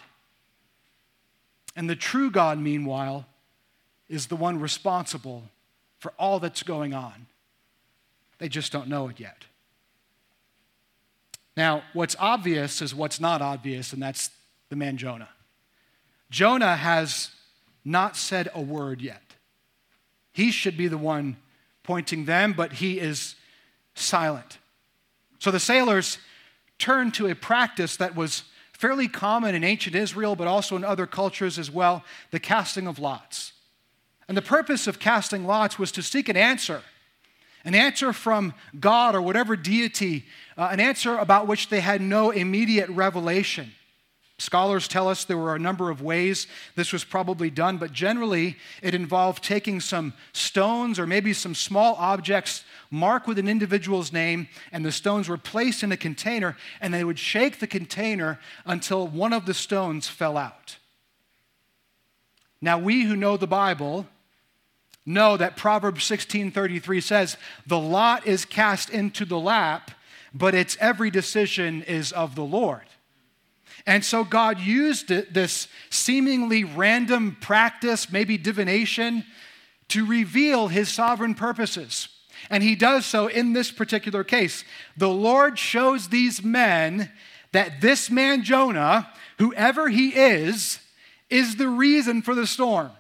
And 1.76 1.90
the 1.90 1.96
true 1.96 2.30
God, 2.30 2.60
meanwhile, 2.60 3.26
is 4.10 4.28
the 4.28 4.36
one 4.36 4.60
responsible 4.60 5.44
for 6.00 6.14
all 6.20 6.40
that's 6.40 6.64
going 6.64 6.94
on. 6.94 7.28
They 8.40 8.50
just 8.50 8.72
don't 8.72 8.88
know 8.88 9.08
it 9.08 9.20
yet. 9.20 9.46
Now, 11.56 11.84
what's 11.94 12.16
obvious 12.20 12.82
is 12.82 12.96
what's 12.96 13.20
not 13.20 13.42
obvious, 13.42 13.94
and 13.94 14.02
that's 14.02 14.32
the 14.70 14.76
man 14.76 14.98
Jonah. 14.98 15.30
Jonah 16.30 16.76
has 16.76 17.32
not 17.84 18.16
said 18.16 18.50
a 18.54 18.62
word 18.62 19.02
yet. 19.02 19.36
He 20.32 20.52
should 20.52 20.78
be 20.78 20.88
the 20.88 20.98
one 20.98 21.38
pointing 21.84 22.26
them, 22.26 22.54
but 22.54 22.74
he 22.74 23.00
is 23.00 23.36
silent. 23.96 24.58
So 25.40 25.52
the 25.52 25.60
sailors 25.60 26.18
turn 26.78 27.12
to 27.12 27.28
a 27.28 27.36
practice 27.36 27.98
that 27.98 28.16
was 28.16 28.44
fairly 28.82 29.08
common 29.08 29.54
in 29.54 29.64
ancient 29.64 29.96
Israel, 29.96 30.36
but 30.36 30.48
also 30.48 30.76
in 30.76 30.84
other 30.84 31.06
cultures 31.06 31.60
as 31.60 31.70
well 31.70 32.04
the 32.32 32.40
casting 32.40 32.88
of 32.88 32.98
lots. 32.98 33.54
And 34.28 34.36
the 34.36 34.42
purpose 34.42 34.88
of 34.88 34.98
casting 34.98 35.46
lots 35.46 35.78
was 35.78 35.92
to 35.94 36.02
seek 36.02 36.28
an 36.28 36.38
answer 36.38 36.82
an 37.64 37.76
answer 37.76 38.12
from 38.12 38.56
God 38.80 39.14
or 39.14 39.22
whatever 39.22 39.56
deity, 39.56 40.26
uh, 40.58 40.70
an 40.72 40.80
answer 40.80 41.16
about 41.16 41.48
which 41.48 41.70
they 41.70 41.80
had 41.80 42.02
no 42.02 42.32
immediate 42.32 42.90
revelation. 42.90 43.72
Scholars 44.42 44.88
tell 44.88 45.08
us 45.08 45.24
there 45.24 45.38
were 45.38 45.54
a 45.54 45.60
number 45.60 45.92
of 45.92 46.02
ways 46.02 46.48
this 46.76 46.92
was 46.92 47.04
probably 47.04 47.52
done, 47.52 47.78
but 47.78 47.94
generally 47.94 48.58
it 48.82 48.96
involved 48.96 49.44
taking 49.44 49.80
some 49.80 50.14
stones 50.34 50.98
or 50.98 51.06
maybe 51.06 51.32
some 51.32 51.54
small 51.54 51.94
objects 52.00 52.64
marked 52.90 53.28
with 53.28 53.38
an 53.38 53.48
individual's 53.48 54.12
name, 54.12 54.48
and 54.72 54.84
the 54.84 54.92
stones 54.92 55.30
were 55.30 55.38
placed 55.38 55.84
in 55.84 55.92
a 55.92 55.98
container, 55.98 56.58
and 56.82 56.92
they 56.92 57.04
would 57.04 57.20
shake 57.20 57.60
the 57.60 57.68
container 57.68 58.40
until 58.66 59.08
one 59.08 59.32
of 59.32 59.46
the 59.46 59.54
stones 59.54 60.08
fell 60.08 60.38
out. 60.38 60.78
Now, 62.60 62.80
we 62.80 63.04
who 63.04 63.16
know 63.16 63.38
the 63.38 63.46
Bible 63.46 64.08
know 65.06 65.38
that 65.38 65.56
Proverbs 65.56 66.04
16:33 66.04 67.00
says, 67.00 67.38
"The 67.68 67.78
lot 67.78 68.26
is 68.26 68.44
cast 68.44 68.90
into 68.90 69.24
the 69.24 69.40
lap, 69.40 69.92
but 70.34 70.56
its 70.56 70.78
every 70.80 71.12
decision 71.12 71.84
is 71.84 72.12
of 72.12 72.34
the 72.34 72.44
Lord." 72.44 72.88
And 73.86 74.06
so 74.06 74.24
God 74.24 74.60
used 74.60 75.08
this 75.08 75.68
seemingly 75.90 76.64
random 76.64 77.38
practice, 77.40 78.12
maybe 78.12 78.38
divination, 78.38 79.26
to 79.90 80.06
reveal 80.06 80.68
his 80.68 80.90
sovereign 80.90 81.36
purposes. 81.36 82.08
And 82.50 82.64
he 82.64 82.76
does 82.76 83.06
so 83.06 83.28
in 83.28 83.54
this 83.54 83.72
particular 83.72 84.24
case. 84.24 84.64
The 84.98 85.10
Lord 85.10 85.60
shows 85.60 86.08
these 86.08 86.44
men 86.44 87.12
that 87.52 87.82
this 87.82 88.10
man, 88.10 88.44
Jonah, 88.44 89.12
whoever 89.38 89.90
he 89.90 90.10
is, 90.10 90.80
is 91.30 91.56
the 91.56 91.68
reason 91.68 92.22
for 92.22 92.36
the 92.36 92.48
storm. 92.48 92.92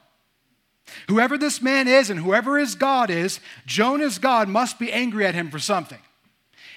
Whoever 1.07 1.37
this 1.37 1.61
man 1.61 1.87
is 1.87 2.09
and 2.09 2.19
whoever 2.19 2.57
his 2.57 2.75
God 2.75 3.09
is, 3.09 3.39
Jonah's 3.65 4.19
God 4.19 4.49
must 4.49 4.77
be 4.77 4.91
angry 4.91 5.25
at 5.25 5.35
him 5.35 5.49
for 5.49 5.59
something. 5.59 5.99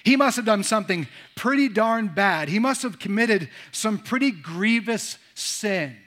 He 0.05 0.15
must 0.15 0.35
have 0.35 0.45
done 0.45 0.63
something 0.63 1.07
pretty 1.35 1.67
darn 1.67 2.09
bad. 2.09 2.47
He 2.47 2.59
must 2.59 2.83
have 2.83 2.99
committed 2.99 3.49
some 3.71 3.97
pretty 3.97 4.29
grievous 4.29 5.17
sin. 5.33 5.97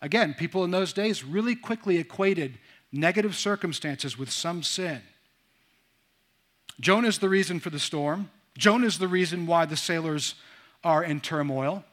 Again, 0.00 0.32
people 0.32 0.64
in 0.64 0.70
those 0.70 0.94
days 0.94 1.22
really 1.22 1.54
quickly 1.54 1.98
equated 1.98 2.58
negative 2.90 3.36
circumstances 3.36 4.18
with 4.18 4.30
some 4.30 4.62
sin. 4.62 5.02
Jonah 6.80 7.08
is 7.08 7.18
the 7.18 7.28
reason 7.28 7.60
for 7.60 7.68
the 7.68 7.78
storm. 7.78 8.30
Jonah 8.56 8.86
is 8.86 8.98
the 8.98 9.08
reason 9.08 9.46
why 9.46 9.66
the 9.66 9.76
sailors 9.76 10.34
are 10.82 11.04
in 11.04 11.20
turmoil. 11.20 11.84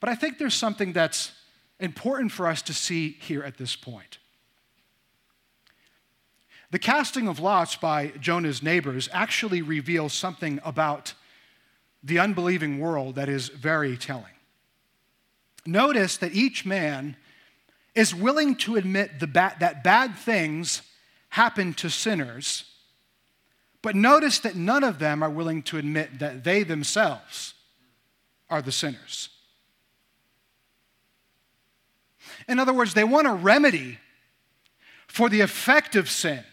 But 0.00 0.10
I 0.10 0.16
think 0.16 0.38
there's 0.38 0.54
something 0.54 0.92
that's 0.92 1.32
important 1.78 2.32
for 2.32 2.48
us 2.48 2.62
to 2.62 2.74
see 2.74 3.16
here 3.20 3.44
at 3.44 3.58
this 3.58 3.76
point. 3.76 4.18
The 6.70 6.78
casting 6.78 7.28
of 7.28 7.40
lots 7.40 7.76
by 7.76 8.08
Jonah's 8.20 8.62
neighbors 8.62 9.08
actually 9.12 9.62
reveals 9.62 10.12
something 10.12 10.60
about 10.64 11.14
the 12.02 12.18
unbelieving 12.18 12.78
world 12.78 13.14
that 13.14 13.28
is 13.28 13.48
very 13.48 13.96
telling. 13.96 14.24
Notice 15.64 16.16
that 16.18 16.34
each 16.34 16.64
man 16.64 17.16
is 17.94 18.14
willing 18.14 18.54
to 18.56 18.76
admit 18.76 19.18
ba- 19.18 19.56
that 19.58 19.82
bad 19.82 20.16
things 20.16 20.82
happen 21.30 21.74
to 21.74 21.90
sinners, 21.90 22.64
but 23.82 23.94
notice 23.94 24.38
that 24.40 24.54
none 24.56 24.84
of 24.84 24.98
them 24.98 25.22
are 25.22 25.30
willing 25.30 25.62
to 25.62 25.78
admit 25.78 26.18
that 26.18 26.44
they 26.44 26.62
themselves 26.62 27.54
are 28.50 28.62
the 28.62 28.72
sinners. 28.72 29.30
In 32.48 32.58
other 32.58 32.72
words, 32.72 32.94
they 32.94 33.04
want 33.04 33.26
a 33.26 33.32
remedy 33.32 33.98
for 35.06 35.28
the 35.28 35.40
effect 35.40 35.96
of 35.96 36.08
sin, 36.08 36.44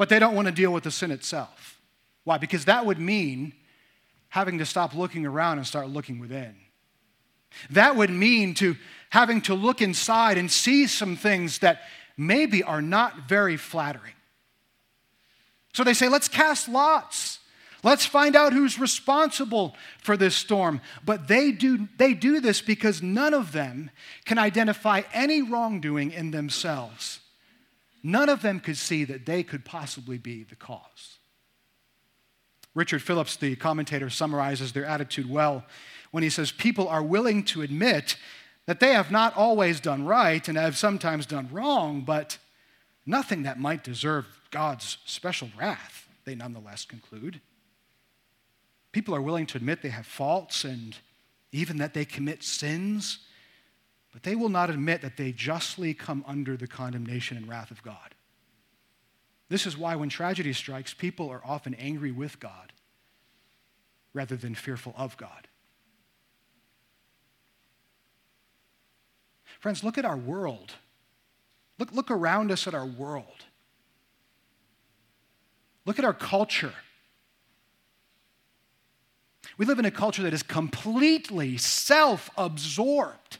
but 0.00 0.08
they 0.08 0.18
don't 0.18 0.34
want 0.34 0.48
to 0.48 0.52
deal 0.52 0.72
with 0.72 0.84
the 0.84 0.90
sin 0.90 1.10
itself. 1.10 1.78
Why? 2.24 2.38
Because 2.38 2.64
that 2.64 2.86
would 2.86 2.98
mean 2.98 3.52
having 4.30 4.56
to 4.56 4.64
stop 4.64 4.94
looking 4.94 5.26
around 5.26 5.58
and 5.58 5.66
start 5.66 5.90
looking 5.90 6.18
within. 6.18 6.56
That 7.68 7.96
would 7.96 8.08
mean 8.08 8.54
to 8.54 8.76
having 9.10 9.42
to 9.42 9.54
look 9.54 9.82
inside 9.82 10.38
and 10.38 10.50
see 10.50 10.86
some 10.86 11.16
things 11.16 11.58
that 11.58 11.82
maybe 12.16 12.62
are 12.62 12.80
not 12.80 13.28
very 13.28 13.58
flattering. 13.58 14.14
So 15.74 15.84
they 15.84 15.92
say, 15.92 16.08
let's 16.08 16.28
cast 16.28 16.66
lots. 16.66 17.38
Let's 17.82 18.06
find 18.06 18.34
out 18.34 18.54
who's 18.54 18.78
responsible 18.78 19.76
for 19.98 20.16
this 20.16 20.34
storm. 20.34 20.80
But 21.04 21.28
they 21.28 21.52
do, 21.52 21.88
they 21.98 22.14
do 22.14 22.40
this 22.40 22.62
because 22.62 23.02
none 23.02 23.34
of 23.34 23.52
them 23.52 23.90
can 24.24 24.38
identify 24.38 25.02
any 25.12 25.42
wrongdoing 25.42 26.10
in 26.12 26.30
themselves. 26.30 27.19
None 28.02 28.28
of 28.28 28.42
them 28.42 28.60
could 28.60 28.76
see 28.76 29.04
that 29.04 29.26
they 29.26 29.42
could 29.42 29.64
possibly 29.64 30.18
be 30.18 30.42
the 30.44 30.56
cause. 30.56 31.18
Richard 32.74 33.02
Phillips, 33.02 33.36
the 33.36 33.56
commentator, 33.56 34.08
summarizes 34.10 34.72
their 34.72 34.84
attitude 34.84 35.28
well 35.28 35.64
when 36.10 36.22
he 36.22 36.30
says 36.30 36.52
people 36.52 36.88
are 36.88 37.02
willing 37.02 37.44
to 37.44 37.62
admit 37.62 38.16
that 38.66 38.80
they 38.80 38.92
have 38.94 39.10
not 39.10 39.36
always 39.36 39.80
done 39.80 40.04
right 40.04 40.46
and 40.46 40.56
have 40.56 40.76
sometimes 40.76 41.26
done 41.26 41.48
wrong, 41.50 42.02
but 42.02 42.38
nothing 43.04 43.42
that 43.42 43.58
might 43.58 43.82
deserve 43.82 44.26
God's 44.50 44.98
special 45.04 45.48
wrath, 45.58 46.08
they 46.24 46.34
nonetheless 46.34 46.84
conclude. 46.84 47.40
People 48.92 49.14
are 49.14 49.22
willing 49.22 49.46
to 49.46 49.56
admit 49.56 49.82
they 49.82 49.88
have 49.88 50.06
faults 50.06 50.64
and 50.64 50.96
even 51.52 51.78
that 51.78 51.94
they 51.94 52.04
commit 52.04 52.42
sins, 52.42 53.18
but 54.12 54.22
they 54.22 54.34
will 54.34 54.48
not 54.48 54.70
admit 54.70 55.02
that 55.02 55.16
they 55.16 55.32
justly 55.32 55.94
come 55.94 56.24
under 56.26 56.56
the 56.56 56.66
condemnation 56.66 57.36
and 57.36 57.48
wrath 57.48 57.70
of 57.70 57.82
God. 57.82 58.14
This 59.48 59.66
is 59.66 59.76
why 59.76 59.96
when 59.96 60.08
tragedy 60.08 60.52
strikes, 60.52 60.94
people 60.94 61.28
are 61.28 61.42
often 61.44 61.74
angry 61.74 62.12
with 62.12 62.38
God 62.40 62.72
rather 64.14 64.36
than 64.36 64.54
fearful 64.54 64.94
of 64.96 65.16
God. 65.16 65.48
Friends, 69.58 69.84
look 69.84 69.98
at 69.98 70.04
our 70.04 70.16
world. 70.16 70.72
Look, 71.78 71.92
look 71.92 72.10
around 72.10 72.50
us 72.50 72.66
at 72.66 72.74
our 72.74 72.86
world. 72.86 73.44
Look 75.84 75.98
at 75.98 76.04
our 76.04 76.14
culture. 76.14 76.74
We 79.58 79.66
live 79.66 79.78
in 79.78 79.84
a 79.84 79.90
culture 79.90 80.22
that 80.22 80.32
is 80.32 80.42
completely 80.42 81.56
self 81.58 82.30
absorbed. 82.38 83.39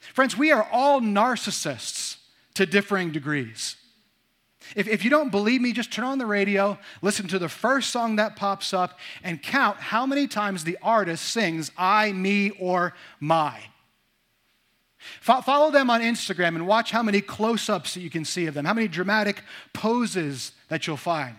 Friends, 0.00 0.36
we 0.36 0.52
are 0.52 0.66
all 0.70 1.00
narcissists 1.00 2.16
to 2.54 2.66
differing 2.66 3.10
degrees. 3.12 3.76
If, 4.76 4.88
if 4.88 5.04
you 5.04 5.10
don't 5.10 5.30
believe 5.30 5.60
me, 5.60 5.72
just 5.72 5.92
turn 5.92 6.04
on 6.04 6.18
the 6.18 6.26
radio, 6.26 6.78
listen 7.00 7.26
to 7.28 7.38
the 7.38 7.48
first 7.48 7.90
song 7.90 8.16
that 8.16 8.36
pops 8.36 8.74
up, 8.74 8.98
and 9.22 9.42
count 9.42 9.78
how 9.78 10.06
many 10.06 10.26
times 10.26 10.64
the 10.64 10.78
artist 10.82 11.24
sings 11.24 11.70
I, 11.76 12.12
me, 12.12 12.50
or 12.50 12.94
my. 13.20 13.60
Fo- 15.20 15.40
follow 15.40 15.70
them 15.70 15.90
on 15.90 16.00
Instagram 16.00 16.48
and 16.48 16.66
watch 16.66 16.90
how 16.90 17.02
many 17.02 17.20
close 17.20 17.68
ups 17.68 17.94
that 17.94 18.00
you 18.00 18.10
can 18.10 18.24
see 18.24 18.46
of 18.46 18.54
them, 18.54 18.64
how 18.64 18.74
many 18.74 18.88
dramatic 18.88 19.42
poses 19.72 20.52
that 20.68 20.86
you'll 20.86 20.96
find. 20.96 21.36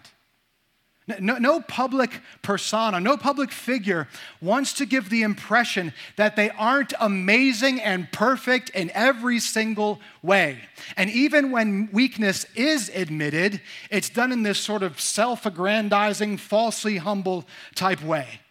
No, 1.19 1.39
no, 1.39 1.61
public 1.61 2.21
persona, 2.43 2.99
no 2.99 3.17
public 3.17 3.51
figure 3.51 4.07
wants 4.41 4.73
to 4.73 4.85
give 4.85 5.09
the 5.09 5.23
impression 5.23 5.91
that 6.17 6.35
they 6.35 6.51
aren't 6.51 6.93
amazing 6.99 7.81
and 7.81 8.11
perfect 8.11 8.69
in 8.71 8.91
every 8.93 9.39
single 9.39 9.99
way. 10.21 10.59
And 10.97 11.09
even 11.09 11.51
when 11.51 11.89
weakness 11.91 12.45
is 12.53 12.89
admitted, 12.93 13.59
it's 13.89 14.09
done 14.09 14.31
in 14.31 14.43
this 14.43 14.59
sort 14.59 14.83
of 14.83 15.01
self 15.01 15.47
aggrandizing, 15.47 16.37
falsely 16.37 16.97
humble 16.97 17.45
type 17.73 18.03
way. 18.03 18.41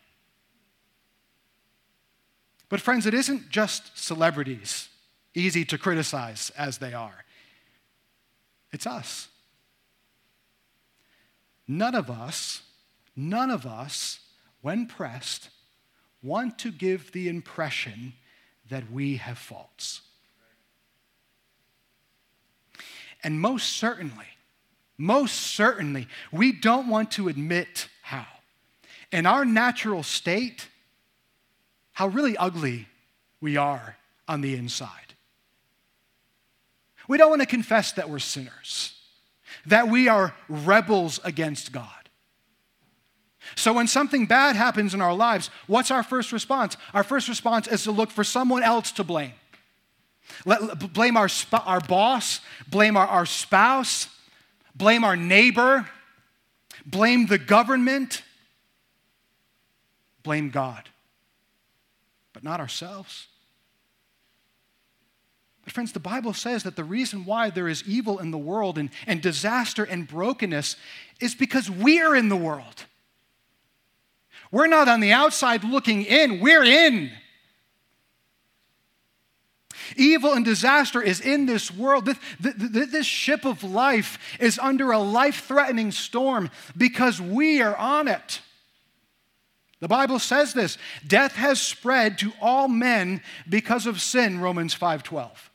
But, 2.68 2.80
friends, 2.80 3.06
it 3.06 3.14
isn't 3.14 3.50
just 3.50 3.96
celebrities, 3.96 4.88
easy 5.32 5.64
to 5.66 5.78
criticize 5.78 6.50
as 6.58 6.78
they 6.78 6.92
are, 6.92 7.24
it's 8.72 8.86
us. 8.86 9.28
None 11.68 11.94
of 11.94 12.10
us, 12.10 12.62
none 13.14 13.50
of 13.50 13.66
us, 13.66 14.20
when 14.62 14.86
pressed, 14.86 15.50
want 16.22 16.58
to 16.60 16.72
give 16.72 17.12
the 17.12 17.28
impression 17.28 18.14
that 18.70 18.90
we 18.90 19.16
have 19.16 19.36
faults. 19.36 20.00
And 23.22 23.38
most 23.40 23.76
certainly, 23.76 24.26
most 24.96 25.34
certainly, 25.34 26.08
we 26.32 26.52
don't 26.52 26.88
want 26.88 27.10
to 27.12 27.28
admit 27.28 27.88
how. 28.02 28.26
In 29.12 29.26
our 29.26 29.44
natural 29.44 30.02
state, 30.02 30.68
how 31.92 32.08
really 32.08 32.36
ugly 32.36 32.88
we 33.40 33.56
are 33.56 33.96
on 34.26 34.40
the 34.40 34.54
inside. 34.54 35.14
We 37.08 37.18
don't 37.18 37.30
want 37.30 37.42
to 37.42 37.46
confess 37.46 37.92
that 37.92 38.08
we're 38.08 38.18
sinners 38.18 38.97
that 39.66 39.88
we 39.88 40.08
are 40.08 40.34
rebels 40.48 41.20
against 41.24 41.72
God. 41.72 41.88
So 43.56 43.72
when 43.72 43.86
something 43.86 44.26
bad 44.26 44.56
happens 44.56 44.94
in 44.94 45.00
our 45.00 45.14
lives, 45.14 45.50
what's 45.66 45.90
our 45.90 46.02
first 46.02 46.32
response? 46.32 46.76
Our 46.92 47.02
first 47.02 47.28
response 47.28 47.66
is 47.66 47.84
to 47.84 47.92
look 47.92 48.10
for 48.10 48.24
someone 48.24 48.62
else 48.62 48.92
to 48.92 49.04
blame. 49.04 49.32
Let, 50.44 50.92
blame 50.92 51.16
our, 51.16 51.28
sp- 51.30 51.64
our 51.66 51.80
boss, 51.80 52.40
blame 52.68 52.96
our, 52.96 53.06
our 53.06 53.26
spouse, 53.26 54.08
blame 54.74 55.02
our 55.04 55.16
neighbor, 55.16 55.88
blame 56.84 57.26
the 57.26 57.38
government, 57.38 58.22
blame 60.22 60.50
God, 60.50 60.88
but 62.32 62.44
not 62.44 62.60
ourselves. 62.60 63.27
But, 65.68 65.74
friends, 65.74 65.92
the 65.92 66.00
Bible 66.00 66.32
says 66.32 66.62
that 66.62 66.76
the 66.76 66.82
reason 66.82 67.26
why 67.26 67.50
there 67.50 67.68
is 67.68 67.86
evil 67.86 68.20
in 68.20 68.30
the 68.30 68.38
world 68.38 68.78
and, 68.78 68.88
and 69.06 69.20
disaster 69.20 69.84
and 69.84 70.08
brokenness 70.08 70.76
is 71.20 71.34
because 71.34 71.68
we 71.68 72.00
are 72.00 72.16
in 72.16 72.30
the 72.30 72.36
world. 72.36 72.86
We're 74.50 74.68
not 74.68 74.88
on 74.88 75.00
the 75.00 75.12
outside 75.12 75.64
looking 75.64 76.04
in, 76.04 76.40
we're 76.40 76.64
in. 76.64 77.10
Evil 79.94 80.32
and 80.32 80.42
disaster 80.42 81.02
is 81.02 81.20
in 81.20 81.44
this 81.44 81.70
world. 81.70 82.06
This, 82.06 82.18
this, 82.40 83.06
ship 83.06 83.44
of 83.44 83.62
life 83.62 84.18
is 84.40 84.58
under 84.58 84.90
a 84.90 84.98
life 84.98 85.44
threatening 85.44 85.92
storm 85.92 86.50
because 86.78 87.20
we 87.20 87.60
are 87.60 87.76
on 87.76 88.08
it. 88.08 88.40
The 89.80 89.88
Bible 89.88 90.18
says 90.18 90.54
this 90.54 90.78
death 91.06 91.32
has 91.32 91.60
spread 91.60 92.16
to 92.20 92.32
all 92.40 92.68
men 92.68 93.20
because 93.46 93.86
of 93.86 94.00
sin, 94.00 94.40
Romans 94.40 94.74
5:12. 94.74 95.47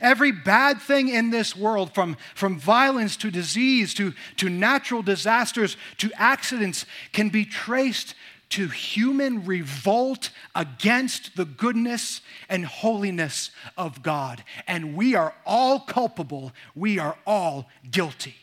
Every 0.00 0.32
bad 0.32 0.80
thing 0.80 1.08
in 1.08 1.30
this 1.30 1.56
world, 1.56 1.94
from, 1.94 2.16
from 2.34 2.58
violence 2.58 3.16
to 3.18 3.30
disease 3.30 3.94
to, 3.94 4.12
to 4.36 4.48
natural 4.48 5.02
disasters 5.02 5.76
to 5.98 6.10
accidents, 6.16 6.86
can 7.12 7.28
be 7.28 7.44
traced 7.44 8.14
to 8.50 8.68
human 8.68 9.44
revolt 9.44 10.30
against 10.54 11.36
the 11.36 11.44
goodness 11.44 12.20
and 12.48 12.64
holiness 12.64 13.50
of 13.76 14.02
God. 14.02 14.42
And 14.66 14.96
we 14.96 15.14
are 15.14 15.34
all 15.44 15.80
culpable, 15.80 16.52
we 16.74 16.98
are 16.98 17.16
all 17.26 17.68
guilty. 17.90 18.36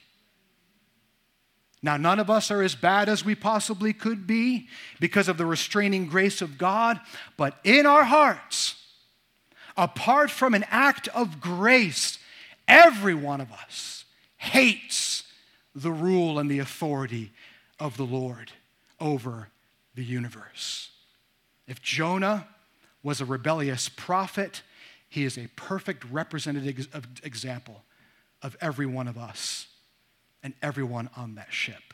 Now, 1.82 1.98
none 1.98 2.20
of 2.20 2.32
us 2.32 2.50
are 2.50 2.64
as 2.64 2.74
bad 2.74 3.10
as 3.10 3.24
we 3.24 3.36
possibly 3.36 3.94
could 3.94 4.26
be 4.26 4.68
because 5.00 5.28
of 5.28 5.38
the 5.38 5.46
restraining 5.46 6.08
grace 6.08 6.42
of 6.42 6.58
God, 6.58 7.00
but 7.38 7.60
in 7.64 7.86
our 7.86 8.04
hearts, 8.04 8.76
apart 9.78 10.32
from 10.32 10.54
an 10.54 10.66
act 10.70 11.08
of 11.10 11.40
grace, 11.40 12.20
every 12.68 13.14
one 13.14 13.42
of 13.42 13.52
us 13.52 14.06
hates 14.38 15.24
the 15.74 15.92
rule 15.92 16.40
and 16.40 16.50
the 16.50 16.60
authority 16.60 17.32
of 17.80 17.98
the 17.98 18.06
Lord 18.06 18.52
over 19.00 19.50
the 19.96 20.04
universe. 20.04 20.92
If 21.68 21.82
Jonah 21.82 22.48
was 23.04 23.22
a 23.22 23.26
rebellious 23.26 23.90
prophet, 23.90 24.62
he 25.10 25.24
is 25.24 25.38
a 25.38 25.48
perfect 25.56 26.04
representative 26.06 26.88
example 27.24 27.84
of 28.42 28.56
every 28.62 28.86
one 28.86 29.08
of 29.08 29.18
us 29.18 29.68
and 30.44 30.54
everyone 30.62 31.10
on 31.18 31.36
that 31.36 31.52
ship. 31.52 31.94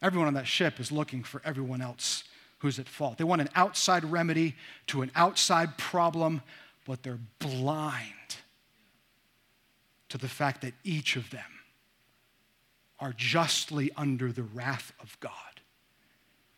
Everyone 0.00 0.28
on 0.28 0.34
that 0.34 0.46
ship 0.46 0.78
is 0.78 0.92
looking 0.92 1.24
for 1.24 1.42
everyone 1.44 1.82
else 1.82 2.24
who's 2.58 2.78
at 2.78 2.88
fault. 2.88 3.18
They 3.18 3.24
want 3.24 3.40
an 3.40 3.50
outside 3.54 4.04
remedy 4.04 4.56
to 4.88 5.02
an 5.02 5.10
outside 5.14 5.78
problem, 5.78 6.42
but 6.86 7.02
they're 7.02 7.20
blind 7.38 8.12
to 10.08 10.18
the 10.18 10.28
fact 10.28 10.62
that 10.62 10.74
each 10.84 11.16
of 11.16 11.30
them 11.30 11.42
are 12.98 13.12
justly 13.16 13.90
under 13.96 14.32
the 14.32 14.42
wrath 14.42 14.92
of 15.00 15.18
God 15.20 15.32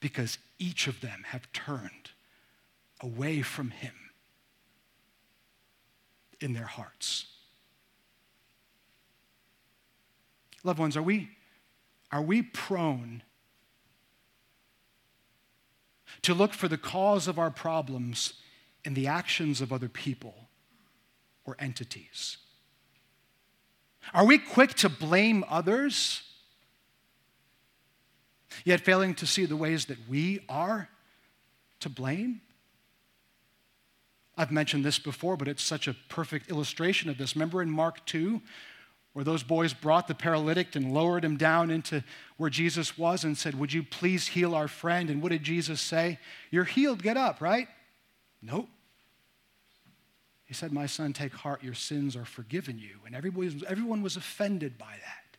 because 0.01 0.39
each 0.59 0.87
of 0.87 1.01
them 1.01 1.25
have 1.27 1.53
turned 1.53 2.11
away 3.03 3.43
from 3.43 3.71
Him 3.71 3.95
in 6.41 6.55
their 6.55 6.65
hearts. 6.65 7.27
Loved 10.65 10.79
ones, 10.79 10.97
are 10.97 11.03
we, 11.03 11.29
are 12.11 12.23
we 12.23 12.43
prone 12.43 13.23
to 16.23 16.35
look 16.35 16.53
for 16.53 16.69
the 16.69 16.79
cause 16.79 17.29
of 17.29 17.39
our 17.39 17.51
problems 17.51 18.35
in 18.85 18.95
the 18.95 19.07
actions 19.07 19.61
of 19.61 19.73
other 19.73 19.89
people 19.89 20.49
or 21.45 21.57
entities? 21.59 22.37
Are 24.15 24.25
we 24.25 24.39
quick 24.39 24.75
to 24.75 24.89
blame 24.89 25.45
others, 25.49 26.23
yet 28.65 28.81
failing 28.81 29.15
to 29.17 29.27
see 29.27 29.45
the 29.45 29.57
ways 29.57 29.87
that 29.87 29.99
we 30.09 30.41
are 30.49 30.89
to 31.81 31.89
blame? 31.89 32.41
I've 34.37 34.51
mentioned 34.51 34.85
this 34.85 34.99
before, 34.99 35.37
but 35.37 35.49
it's 35.49 35.63
such 35.63 35.87
a 35.87 35.95
perfect 36.09 36.51
illustration 36.51 37.11
of 37.11 37.19
this. 37.19 37.37
Remember 37.37 37.61
in 37.61 37.71
Mark 37.71 38.05
2, 38.07 38.41
where 39.13 39.25
those 39.25 39.43
boys 39.43 39.75
brought 39.75 40.07
the 40.07 40.15
paralytic 40.15 40.77
and 40.77 40.93
lowered 40.93 41.25
him 41.25 41.37
down 41.37 41.71
into 41.71 42.05
where 42.37 42.51
Jesus 42.51 42.97
was 42.97 43.25
and 43.25 43.37
said, 43.37 43.59
Would 43.59 43.73
you 43.73 43.83
please 43.83 44.29
heal 44.29 44.55
our 44.55 44.69
friend? 44.69 45.11
And 45.11 45.21
what 45.21 45.33
did 45.33 45.43
Jesus 45.43 45.81
say? 45.81 46.19
You're 46.51 46.65
healed, 46.65 47.03
get 47.03 47.17
up, 47.17 47.41
right? 47.41 47.69
Nope. 48.41 48.69
He 50.45 50.55
said, 50.55 50.73
My 50.73 50.87
son, 50.87 51.13
take 51.13 51.33
heart, 51.33 51.63
your 51.63 51.75
sins 51.75 52.17
are 52.17 52.25
forgiven 52.25 52.79
you. 52.79 52.99
And 53.07 53.15
everybody, 53.15 53.63
everyone 53.69 54.03
was 54.03 54.17
offended 54.17 54.79
by 54.79 54.93
that. 54.93 55.39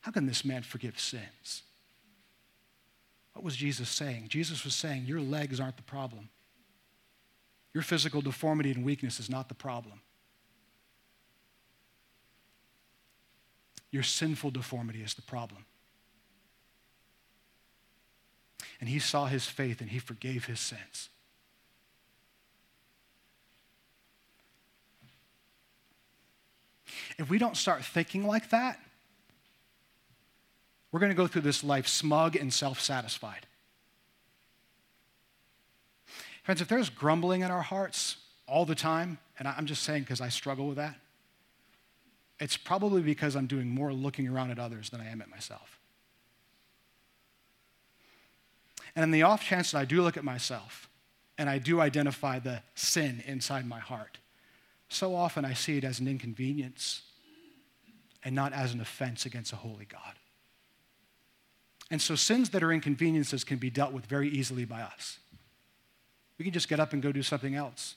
How 0.00 0.12
can 0.12 0.26
this 0.26 0.44
man 0.44 0.62
forgive 0.62 0.98
sins? 0.98 1.62
What 3.34 3.44
was 3.44 3.56
Jesus 3.56 3.88
saying? 3.88 4.26
Jesus 4.28 4.64
was 4.64 4.74
saying, 4.74 5.04
Your 5.06 5.20
legs 5.20 5.60
aren't 5.60 5.76
the 5.76 5.82
problem. 5.82 6.28
Your 7.72 7.82
physical 7.82 8.20
deformity 8.20 8.72
and 8.72 8.84
weakness 8.84 9.20
is 9.20 9.30
not 9.30 9.48
the 9.48 9.54
problem. 9.54 10.00
Your 13.90 14.02
sinful 14.02 14.52
deformity 14.52 15.02
is 15.02 15.14
the 15.14 15.22
problem. 15.22 15.64
And 18.80 18.88
he 18.88 18.98
saw 18.98 19.26
his 19.26 19.46
faith 19.46 19.80
and 19.80 19.90
he 19.90 19.98
forgave 19.98 20.46
his 20.46 20.60
sins. 20.60 21.08
If 27.18 27.28
we 27.28 27.38
don't 27.38 27.56
start 27.56 27.84
thinking 27.84 28.26
like 28.26 28.50
that, 28.50 28.78
we're 30.92 31.00
going 31.00 31.10
to 31.10 31.16
go 31.16 31.26
through 31.26 31.42
this 31.42 31.62
life 31.62 31.86
smug 31.86 32.36
and 32.36 32.52
self 32.52 32.80
satisfied. 32.80 33.46
Friends, 36.42 36.60
if 36.60 36.68
there's 36.68 36.90
grumbling 36.90 37.42
in 37.42 37.50
our 37.50 37.62
hearts 37.62 38.16
all 38.46 38.64
the 38.64 38.74
time, 38.74 39.18
and 39.38 39.46
I'm 39.46 39.66
just 39.66 39.82
saying 39.82 40.02
because 40.02 40.20
I 40.20 40.30
struggle 40.30 40.66
with 40.66 40.76
that, 40.78 40.96
it's 42.40 42.56
probably 42.56 43.02
because 43.02 43.36
I'm 43.36 43.46
doing 43.46 43.68
more 43.68 43.92
looking 43.92 44.26
around 44.26 44.50
at 44.50 44.58
others 44.58 44.90
than 44.90 45.00
I 45.00 45.08
am 45.08 45.20
at 45.20 45.28
myself. 45.28 45.78
And 48.96 49.02
in 49.04 49.10
the 49.10 49.22
off 49.22 49.44
chance 49.44 49.70
that 49.70 49.78
I 49.78 49.84
do 49.84 50.02
look 50.02 50.16
at 50.16 50.24
myself 50.24 50.88
and 51.38 51.48
I 51.48 51.58
do 51.58 51.80
identify 51.80 52.38
the 52.38 52.62
sin 52.74 53.22
inside 53.26 53.66
my 53.68 53.78
heart, 53.78 54.18
so 54.88 55.14
often 55.14 55.44
I 55.44 55.52
see 55.52 55.76
it 55.76 55.84
as 55.84 56.00
an 56.00 56.08
inconvenience 56.08 57.02
and 58.24 58.34
not 58.34 58.52
as 58.52 58.72
an 58.72 58.80
offense 58.80 59.26
against 59.26 59.52
a 59.52 59.56
holy 59.56 59.84
God. 59.84 60.14
And 61.90 62.00
so 62.00 62.14
sins 62.14 62.50
that 62.50 62.62
are 62.62 62.72
inconveniences 62.72 63.44
can 63.44 63.58
be 63.58 63.70
dealt 63.70 63.92
with 63.92 64.06
very 64.06 64.28
easily 64.28 64.64
by 64.64 64.80
us. 64.80 65.18
We 66.38 66.44
can 66.44 66.52
just 66.52 66.68
get 66.68 66.80
up 66.80 66.92
and 66.92 67.02
go 67.02 67.12
do 67.12 67.22
something 67.22 67.54
else. 67.54 67.96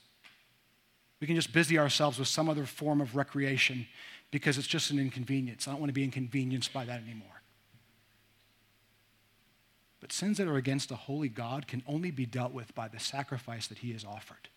We 1.20 1.28
can 1.28 1.36
just 1.36 1.54
busy 1.54 1.80
ourselves 1.80 2.20
with 2.20 2.28
some 2.28 2.50
other 2.50 2.66
form 2.66 3.00
of 3.00 3.16
recreation 3.16 3.88
because 4.34 4.58
it's 4.58 4.66
just 4.66 4.90
an 4.90 4.98
inconvenience. 4.98 5.68
I 5.68 5.72
don't 5.72 5.80
want 5.80 5.92
to 5.92 5.94
be 5.94 6.04
inconvenienced 6.04 6.74
by 6.74 6.86
that 6.86 7.04
anymore. 7.04 7.44
But 10.02 10.12
sins 10.12 10.40
that 10.40 10.48
are 10.48 10.56
against 10.56 10.90
a 10.90 10.96
holy 10.96 11.30
God 11.30 11.68
can 11.68 11.84
only 11.86 12.10
be 12.10 12.26
dealt 12.26 12.52
with 12.52 12.74
by 12.74 12.88
the 12.88 13.00
sacrifice 13.00 13.68
that 13.68 13.78
He 13.78 13.92
has 13.92 14.04
offered. 14.04 14.50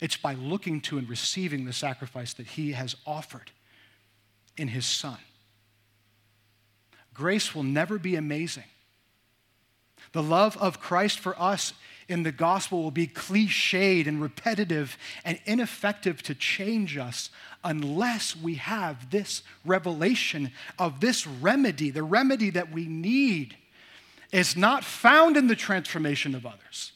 It's 0.00 0.16
by 0.16 0.34
looking 0.34 0.80
to 0.82 0.98
and 0.98 1.08
receiving 1.08 1.66
the 1.66 1.72
sacrifice 1.72 2.34
that 2.34 2.48
He 2.48 2.72
has 2.72 2.96
offered 3.06 3.52
in 4.56 4.68
His 4.68 4.86
Son. 4.86 5.18
Grace 7.14 7.54
will 7.54 7.62
never 7.62 7.96
be 7.96 8.16
amazing. 8.16 8.64
The 10.10 10.22
love 10.22 10.56
of 10.56 10.80
Christ 10.80 11.20
for 11.20 11.40
us 11.40 11.74
in 12.08 12.22
the 12.22 12.32
gospel 12.32 12.82
will 12.82 12.90
be 12.90 13.06
cliched 13.06 14.06
and 14.06 14.22
repetitive 14.22 14.96
and 15.24 15.40
ineffective 15.44 16.22
to 16.22 16.34
change 16.34 16.96
us 16.96 17.30
unless 17.64 18.36
we 18.36 18.54
have 18.54 19.10
this 19.10 19.42
revelation 19.64 20.52
of 20.78 21.00
this 21.00 21.26
remedy. 21.26 21.90
The 21.90 22.02
remedy 22.02 22.50
that 22.50 22.72
we 22.72 22.86
need 22.86 23.56
is 24.32 24.56
not 24.56 24.84
found 24.84 25.36
in 25.36 25.46
the 25.46 25.56
transformation 25.56 26.34
of 26.34 26.46
others 26.46 26.92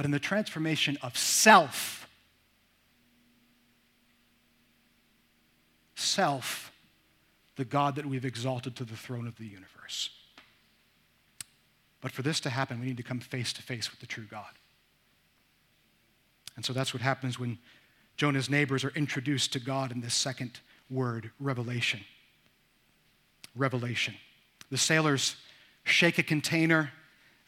but 0.00 0.06
in 0.06 0.12
the 0.12 0.18
transformation 0.18 0.96
of 1.02 1.14
self. 1.14 2.08
Self, 5.94 6.72
the 7.56 7.66
God 7.66 7.96
that 7.96 8.06
we've 8.06 8.24
exalted 8.24 8.76
to 8.76 8.84
the 8.84 8.96
throne 8.96 9.26
of 9.26 9.36
the 9.36 9.44
universe. 9.44 10.08
But 12.00 12.12
for 12.12 12.22
this 12.22 12.40
to 12.40 12.50
happen, 12.50 12.80
we 12.80 12.86
need 12.86 12.96
to 12.96 13.02
come 13.02 13.20
face 13.20 13.52
to 13.54 13.62
face 13.62 13.90
with 13.90 14.00
the 14.00 14.06
true 14.06 14.26
God. 14.30 14.52
And 16.56 16.64
so 16.64 16.72
that's 16.72 16.92
what 16.92 17.02
happens 17.02 17.38
when 17.38 17.58
Jonah's 18.16 18.50
neighbors 18.50 18.84
are 18.84 18.92
introduced 18.94 19.52
to 19.54 19.60
God 19.60 19.92
in 19.92 20.00
this 20.00 20.14
second 20.14 20.60
word, 20.90 21.30
revelation. 21.38 22.00
Revelation. 23.54 24.14
The 24.70 24.78
sailors 24.78 25.36
shake 25.84 26.18
a 26.18 26.22
container 26.22 26.92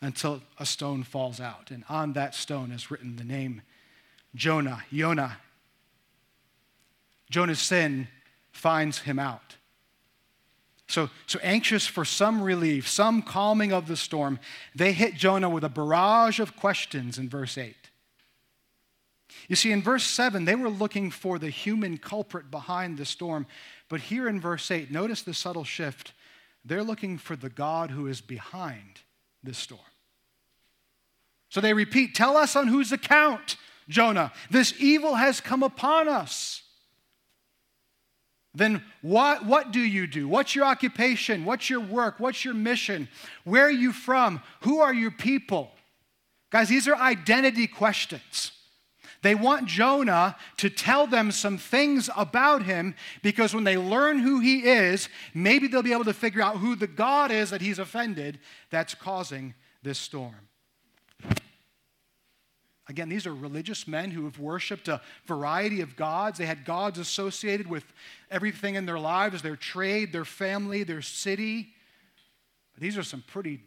until 0.00 0.42
a 0.58 0.66
stone 0.66 1.02
falls 1.02 1.40
out. 1.40 1.70
And 1.70 1.84
on 1.88 2.14
that 2.14 2.34
stone 2.34 2.72
is 2.72 2.90
written 2.90 3.16
the 3.16 3.24
name 3.24 3.62
Jonah, 4.34 4.82
Yonah. 4.90 5.38
Jonah's 7.30 7.60
sin 7.60 8.08
finds 8.50 9.00
him 9.00 9.18
out. 9.18 9.56
So, 10.92 11.08
so 11.26 11.38
anxious 11.42 11.86
for 11.86 12.04
some 12.04 12.42
relief, 12.42 12.86
some 12.86 13.22
calming 13.22 13.72
of 13.72 13.88
the 13.88 13.96
storm, 13.96 14.38
they 14.74 14.92
hit 14.92 15.14
Jonah 15.14 15.48
with 15.48 15.64
a 15.64 15.70
barrage 15.70 16.38
of 16.38 16.54
questions 16.54 17.16
in 17.16 17.30
verse 17.30 17.56
8. 17.56 17.74
You 19.48 19.56
see, 19.56 19.72
in 19.72 19.80
verse 19.80 20.04
7, 20.04 20.44
they 20.44 20.54
were 20.54 20.68
looking 20.68 21.10
for 21.10 21.38
the 21.38 21.48
human 21.48 21.96
culprit 21.96 22.50
behind 22.50 22.98
the 22.98 23.06
storm. 23.06 23.46
But 23.88 24.02
here 24.02 24.28
in 24.28 24.38
verse 24.38 24.70
8, 24.70 24.90
notice 24.90 25.22
the 25.22 25.32
subtle 25.32 25.64
shift. 25.64 26.12
They're 26.62 26.84
looking 26.84 27.16
for 27.16 27.36
the 27.36 27.48
God 27.48 27.90
who 27.90 28.06
is 28.06 28.20
behind 28.20 29.00
this 29.42 29.56
storm. 29.56 29.80
So 31.48 31.62
they 31.62 31.72
repeat, 31.72 32.14
Tell 32.14 32.36
us 32.36 32.54
on 32.54 32.68
whose 32.68 32.92
account, 32.92 33.56
Jonah, 33.88 34.30
this 34.50 34.74
evil 34.78 35.14
has 35.14 35.40
come 35.40 35.62
upon 35.62 36.06
us. 36.06 36.61
Then 38.54 38.82
what, 39.00 39.46
what 39.46 39.72
do 39.72 39.80
you 39.80 40.06
do? 40.06 40.28
What's 40.28 40.54
your 40.54 40.66
occupation? 40.66 41.44
What's 41.44 41.70
your 41.70 41.80
work? 41.80 42.20
What's 42.20 42.44
your 42.44 42.54
mission? 42.54 43.08
Where 43.44 43.66
are 43.66 43.70
you 43.70 43.92
from? 43.92 44.42
Who 44.60 44.80
are 44.80 44.92
your 44.92 45.10
people? 45.10 45.70
Guys, 46.50 46.68
these 46.68 46.86
are 46.86 46.96
identity 46.96 47.66
questions. 47.66 48.52
They 49.22 49.34
want 49.34 49.66
Jonah 49.66 50.36
to 50.58 50.68
tell 50.68 51.06
them 51.06 51.30
some 51.30 51.56
things 51.56 52.10
about 52.16 52.64
him 52.64 52.94
because 53.22 53.54
when 53.54 53.64
they 53.64 53.78
learn 53.78 54.18
who 54.18 54.40
he 54.40 54.64
is, 54.64 55.08
maybe 55.32 55.68
they'll 55.68 55.82
be 55.82 55.92
able 55.92 56.04
to 56.04 56.12
figure 56.12 56.42
out 56.42 56.56
who 56.58 56.74
the 56.74 56.88
God 56.88 57.30
is 57.30 57.50
that 57.50 57.60
he's 57.60 57.78
offended 57.78 58.40
that's 58.70 58.94
causing 58.94 59.54
this 59.82 59.98
storm. 59.98 60.48
Again, 62.92 63.08
these 63.08 63.26
are 63.26 63.34
religious 63.34 63.88
men 63.88 64.10
who 64.10 64.24
have 64.24 64.38
worshiped 64.38 64.86
a 64.86 65.00
variety 65.24 65.80
of 65.80 65.96
gods. 65.96 66.36
They 66.36 66.44
had 66.44 66.66
gods 66.66 66.98
associated 66.98 67.66
with 67.66 67.84
everything 68.30 68.74
in 68.74 68.84
their 68.84 68.98
lives 68.98 69.40
their 69.40 69.56
trade, 69.56 70.12
their 70.12 70.26
family, 70.26 70.82
their 70.82 71.00
city. 71.00 71.68
But 72.74 72.82
these 72.82 72.98
are 72.98 73.02
some 73.02 73.24
pretty 73.26 73.60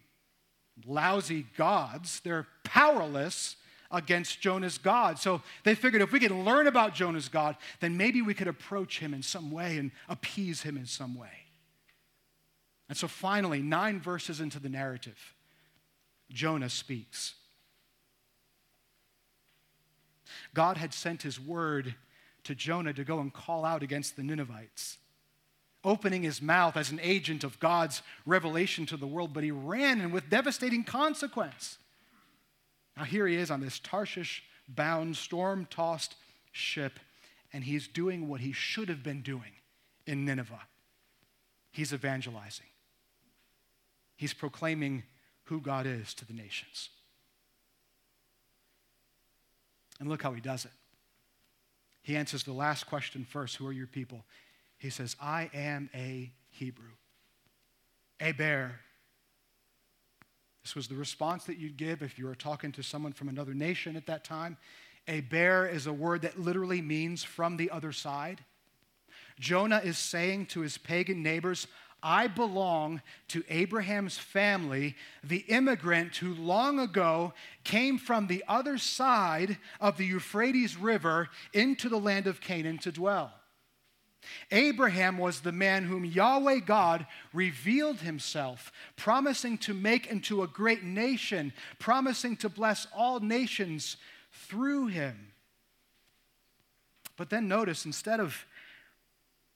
lousy 0.85 1.47
gods. 1.57 2.19
They're 2.19 2.45
powerless 2.63 3.55
against 3.89 4.41
Jonah's 4.41 4.77
God. 4.77 5.17
So 5.17 5.41
they 5.63 5.73
figured 5.73 6.03
if 6.03 6.11
we 6.11 6.19
could 6.19 6.29
learn 6.29 6.67
about 6.67 6.93
Jonah's 6.93 7.27
God, 7.27 7.57
then 7.79 7.97
maybe 7.97 8.21
we 8.21 8.35
could 8.35 8.47
approach 8.47 8.99
him 8.99 9.11
in 9.11 9.23
some 9.23 9.49
way 9.49 9.79
and 9.79 9.89
appease 10.07 10.61
him 10.61 10.77
in 10.77 10.85
some 10.85 11.15
way. 11.15 11.47
And 12.89 12.95
so 12.95 13.07
finally, 13.07 13.63
nine 13.63 13.99
verses 13.99 14.39
into 14.39 14.59
the 14.59 14.69
narrative, 14.69 15.33
Jonah 16.29 16.69
speaks. 16.69 17.33
God 20.53 20.77
had 20.77 20.93
sent 20.93 21.21
his 21.21 21.39
word 21.39 21.95
to 22.43 22.55
Jonah 22.55 22.93
to 22.93 23.03
go 23.03 23.19
and 23.19 23.33
call 23.33 23.65
out 23.65 23.83
against 23.83 24.15
the 24.15 24.23
Ninevites, 24.23 24.97
opening 25.83 26.23
his 26.23 26.41
mouth 26.41 26.77
as 26.77 26.91
an 26.91 26.99
agent 27.01 27.43
of 27.43 27.59
God's 27.59 28.01
revelation 28.25 28.85
to 28.87 28.97
the 28.97 29.07
world, 29.07 29.33
but 29.33 29.43
he 29.43 29.51
ran 29.51 30.01
and 30.01 30.13
with 30.13 30.29
devastating 30.29 30.83
consequence. 30.83 31.77
Now, 32.95 33.03
here 33.03 33.27
he 33.27 33.35
is 33.35 33.51
on 33.51 33.61
this 33.61 33.79
Tarshish 33.79 34.43
bound, 34.67 35.17
storm 35.17 35.67
tossed 35.69 36.15
ship, 36.51 36.99
and 37.51 37.63
he's 37.63 37.87
doing 37.87 38.27
what 38.27 38.41
he 38.41 38.51
should 38.51 38.89
have 38.89 39.03
been 39.03 39.21
doing 39.21 39.51
in 40.07 40.25
Nineveh. 40.25 40.61
He's 41.71 41.93
evangelizing, 41.93 42.67
he's 44.15 44.33
proclaiming 44.33 45.03
who 45.45 45.59
God 45.61 45.85
is 45.85 46.13
to 46.15 46.25
the 46.25 46.33
nations. 46.33 46.89
And 49.99 50.09
look 50.09 50.21
how 50.21 50.33
he 50.33 50.41
does 50.41 50.65
it. 50.65 50.71
He 52.01 52.15
answers 52.15 52.43
the 52.43 52.53
last 52.53 52.85
question 52.85 53.25
first 53.25 53.55
Who 53.55 53.67
are 53.67 53.73
your 53.73 53.87
people? 53.87 54.23
He 54.77 54.89
says, 54.89 55.15
I 55.21 55.49
am 55.53 55.89
a 55.95 56.31
Hebrew, 56.49 56.91
a 58.19 58.31
bear. 58.31 58.81
This 60.63 60.75
was 60.75 60.87
the 60.87 60.95
response 60.95 61.45
that 61.45 61.57
you'd 61.57 61.77
give 61.77 62.01
if 62.01 62.17
you 62.17 62.25
were 62.25 62.35
talking 62.35 62.71
to 62.73 62.83
someone 62.83 63.13
from 63.13 63.29
another 63.29 63.53
nation 63.53 63.95
at 63.95 64.07
that 64.07 64.23
time. 64.23 64.57
A 65.07 65.21
bear 65.21 65.67
is 65.67 65.85
a 65.85 65.93
word 65.93 66.23
that 66.23 66.39
literally 66.39 66.81
means 66.81 67.23
from 67.23 67.57
the 67.57 67.69
other 67.69 67.91
side. 67.91 68.43
Jonah 69.39 69.81
is 69.83 69.97
saying 69.97 70.47
to 70.47 70.61
his 70.61 70.77
pagan 70.77 71.21
neighbors, 71.21 71.67
I 72.07 72.27
belong 72.27 73.01
to 73.29 73.43
Abraham's 73.49 74.15
family, 74.15 74.95
the 75.23 75.43
immigrant 75.47 76.15
who 76.17 76.35
long 76.35 76.79
ago 76.79 77.33
came 77.63 77.97
from 77.97 78.27
the 78.27 78.43
other 78.47 78.77
side 78.77 79.57
of 79.81 79.97
the 79.97 80.05
Euphrates 80.05 80.77
River 80.77 81.29
into 81.51 81.89
the 81.89 81.99
land 81.99 82.27
of 82.27 82.41
Canaan 82.41 82.77
to 82.79 82.91
dwell. 82.91 83.33
Abraham 84.51 85.17
was 85.17 85.39
the 85.39 85.51
man 85.51 85.85
whom 85.85 86.05
Yahweh 86.05 86.59
God 86.59 87.07
revealed 87.33 88.01
himself, 88.01 88.71
promising 88.95 89.57
to 89.59 89.73
make 89.73 90.05
into 90.05 90.43
a 90.43 90.47
great 90.47 90.83
nation, 90.83 91.53
promising 91.79 92.37
to 92.37 92.49
bless 92.49 92.85
all 92.95 93.19
nations 93.19 93.97
through 94.31 94.87
him. 94.87 95.31
But 97.17 97.31
then 97.31 97.47
notice, 97.47 97.83
instead 97.83 98.19
of 98.19 98.45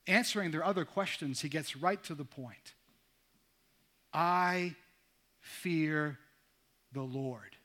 answering 0.09 0.51
their 0.51 0.65
other 0.65 0.85
questions, 0.85 1.41
he 1.41 1.49
gets 1.49 1.77
right 1.77 2.03
to 2.03 2.15
the 2.15 2.25
point. 2.25 2.73
I 4.13 4.75
fear 5.39 6.17
the 6.91 7.03
Lord. 7.03 7.55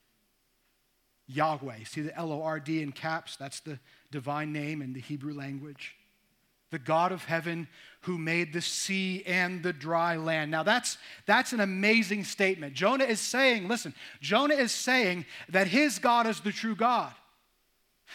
Yahweh. 1.27 1.85
See 1.87 2.03
the 2.03 2.17
L 2.17 2.33
O 2.33 2.43
R 2.43 2.61
D 2.61 2.83
in 2.83 2.93
caps? 2.93 3.37
That's 3.37 3.61
the 3.61 3.79
divine 4.11 4.53
name 4.53 4.83
in 4.83 4.93
the 4.93 5.01
Hebrew 5.01 5.33
language. 5.33 5.97
The 6.71 6.79
God 6.79 7.13
of 7.13 7.25
heaven 7.25 7.69
who 8.03 8.19
made 8.19 8.53
the 8.53 8.61
sea 8.61 9.23
and 9.27 9.63
the 9.63 9.73
dry 9.73 10.17
land. 10.17 10.51
Now, 10.51 10.65
that's, 10.65 10.99
that's 11.25 11.53
an 11.53 11.61
amazing 11.61 12.25
statement. 12.25 12.75
Jonah 12.75 13.05
is 13.05 13.21
saying, 13.21 13.69
listen, 13.69 13.95
Jonah 14.21 14.55
is 14.55 14.73
saying 14.73 15.25
that 15.49 15.69
his 15.69 15.99
God 15.99 16.27
is 16.27 16.41
the 16.41 16.53
true 16.53 16.75
God. 16.75 17.13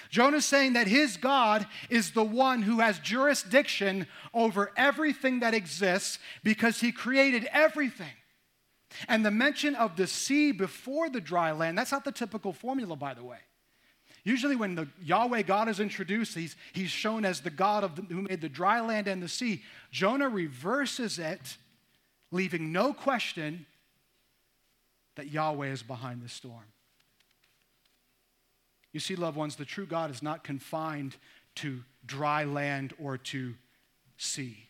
Jonah's 0.09 0.45
saying 0.45 0.73
that 0.73 0.87
his 0.87 1.17
God 1.17 1.67
is 1.89 2.11
the 2.11 2.23
one 2.23 2.61
who 2.61 2.79
has 2.79 2.99
jurisdiction 2.99 4.07
over 4.33 4.71
everything 4.77 5.39
that 5.41 5.53
exists 5.53 6.19
because 6.43 6.79
he 6.79 6.91
created 6.91 7.47
everything. 7.51 8.07
And 9.07 9.25
the 9.25 9.31
mention 9.31 9.75
of 9.75 9.95
the 9.95 10.07
sea 10.07 10.51
before 10.51 11.09
the 11.09 11.21
dry 11.21 11.51
land, 11.51 11.77
that's 11.77 11.91
not 11.91 12.05
the 12.05 12.11
typical 12.11 12.53
formula, 12.53 12.95
by 12.95 13.13
the 13.13 13.23
way. 13.23 13.37
Usually, 14.23 14.55
when 14.55 14.75
the 14.75 14.87
Yahweh 15.01 15.43
God 15.43 15.69
is 15.69 15.79
introduced, 15.79 16.35
he's, 16.35 16.55
he's 16.73 16.89
shown 16.89 17.23
as 17.23 17.41
the 17.41 17.49
God 17.49 17.83
of 17.83 17.95
the, 17.95 18.01
who 18.13 18.23
made 18.23 18.41
the 18.41 18.49
dry 18.49 18.81
land 18.81 19.07
and 19.07 19.23
the 19.23 19.29
sea. 19.29 19.63
Jonah 19.91 20.27
reverses 20.27 21.19
it, 21.19 21.57
leaving 22.31 22.71
no 22.71 22.93
question 22.93 23.65
that 25.15 25.29
Yahweh 25.31 25.67
is 25.67 25.83
behind 25.83 26.21
the 26.21 26.29
storm. 26.29 26.65
You 28.91 28.99
see, 28.99 29.15
loved 29.15 29.37
ones, 29.37 29.55
the 29.55 29.65
true 29.65 29.85
God 29.85 30.09
is 30.11 30.23
not 30.23 30.43
confined 30.43 31.15
to 31.55 31.83
dry 32.05 32.43
land 32.43 32.93
or 32.99 33.17
to 33.17 33.55
sea. 34.17 34.69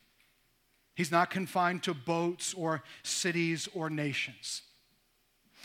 He's 0.96 1.12
not 1.12 1.30
confined 1.30 1.84
to 1.84 1.94
boats 1.94 2.54
or 2.54 2.84
cities 3.04 3.70
or 3.74 3.90
nations. 3.90 4.64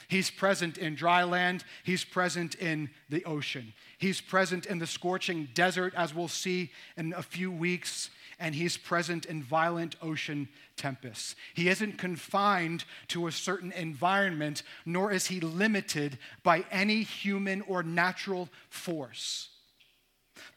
He's 0.08 0.30
present 0.30 0.78
in 0.78 0.94
dry 0.94 1.24
land. 1.24 1.64
He's 1.82 2.04
present 2.04 2.54
in 2.56 2.90
the 3.08 3.24
ocean. 3.24 3.72
He's 3.98 4.20
present 4.20 4.66
in 4.66 4.78
the 4.78 4.86
scorching 4.86 5.48
desert, 5.54 5.94
as 5.96 6.14
we'll 6.14 6.28
see 6.28 6.70
in 6.96 7.12
a 7.12 7.22
few 7.22 7.50
weeks 7.50 8.10
and 8.38 8.54
he's 8.54 8.76
present 8.76 9.26
in 9.26 9.42
violent 9.42 9.96
ocean 10.02 10.48
tempests. 10.76 11.36
He 11.54 11.68
isn't 11.68 11.98
confined 11.98 12.84
to 13.08 13.26
a 13.26 13.32
certain 13.32 13.72
environment, 13.72 14.62
nor 14.84 15.12
is 15.12 15.26
he 15.26 15.40
limited 15.40 16.18
by 16.42 16.64
any 16.70 17.02
human 17.02 17.62
or 17.62 17.82
natural 17.82 18.48
force. 18.68 19.50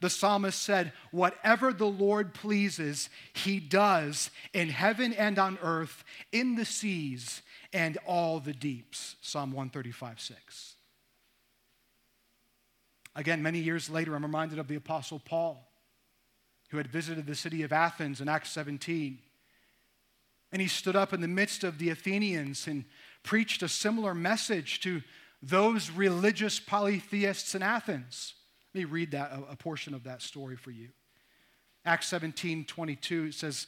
The 0.02 0.10
psalmist 0.10 0.62
said, 0.62 0.92
Whatever 1.12 1.72
the 1.72 1.86
Lord 1.88 2.34
pleases, 2.34 3.10
he 3.34 3.60
does 3.60 4.32
in 4.54 4.70
heaven 4.70 5.14
and 5.14 5.38
on 5.40 5.58
earth, 5.62 6.04
in 6.32 6.56
the 6.56 6.66
seas 6.66 7.42
and 7.78 8.00
all 8.08 8.40
the 8.40 8.54
deeps. 8.54 9.16
Psalm 9.22 9.52
135 9.52 10.20
6. 10.20 10.74
Again, 13.16 13.44
many 13.44 13.60
years 13.60 13.88
later, 13.90 14.16
I'm 14.16 14.24
reminded 14.24 14.58
of 14.58 14.68
the 14.68 14.76
Apostle 14.76 15.22
Paul 15.24 15.64
who 16.70 16.78
had 16.78 16.88
visited 16.88 17.28
the 17.28 17.36
city 17.36 17.62
of 17.62 17.72
Athens 17.72 18.20
in 18.20 18.28
Acts 18.28 18.52
17. 18.52 19.20
And 20.52 20.62
he 20.62 20.68
stood 20.68 20.96
up 20.96 21.14
in 21.14 21.22
the 21.22 21.28
midst 21.28 21.64
of 21.64 21.78
the 21.78 21.90
Athenians 21.90 22.68
and 22.68 22.84
preached 23.24 23.62
a 23.62 23.70
similar 23.70 24.14
message 24.14 24.82
to 24.82 25.02
those 25.42 25.92
religious 25.92 26.60
polytheists 26.60 27.54
in 27.54 27.62
Athens. 27.62 28.34
Let 28.74 28.80
me 28.80 28.86
read 28.86 29.12
that, 29.12 29.32
a, 29.50 29.56
portion 29.56 29.94
of 29.94 30.04
that 30.04 30.22
story 30.22 30.56
for 30.56 30.72
you. 30.72 30.90
Acts 31.86 32.08
17 32.08 32.66
22 32.66 33.32
says, 33.32 33.68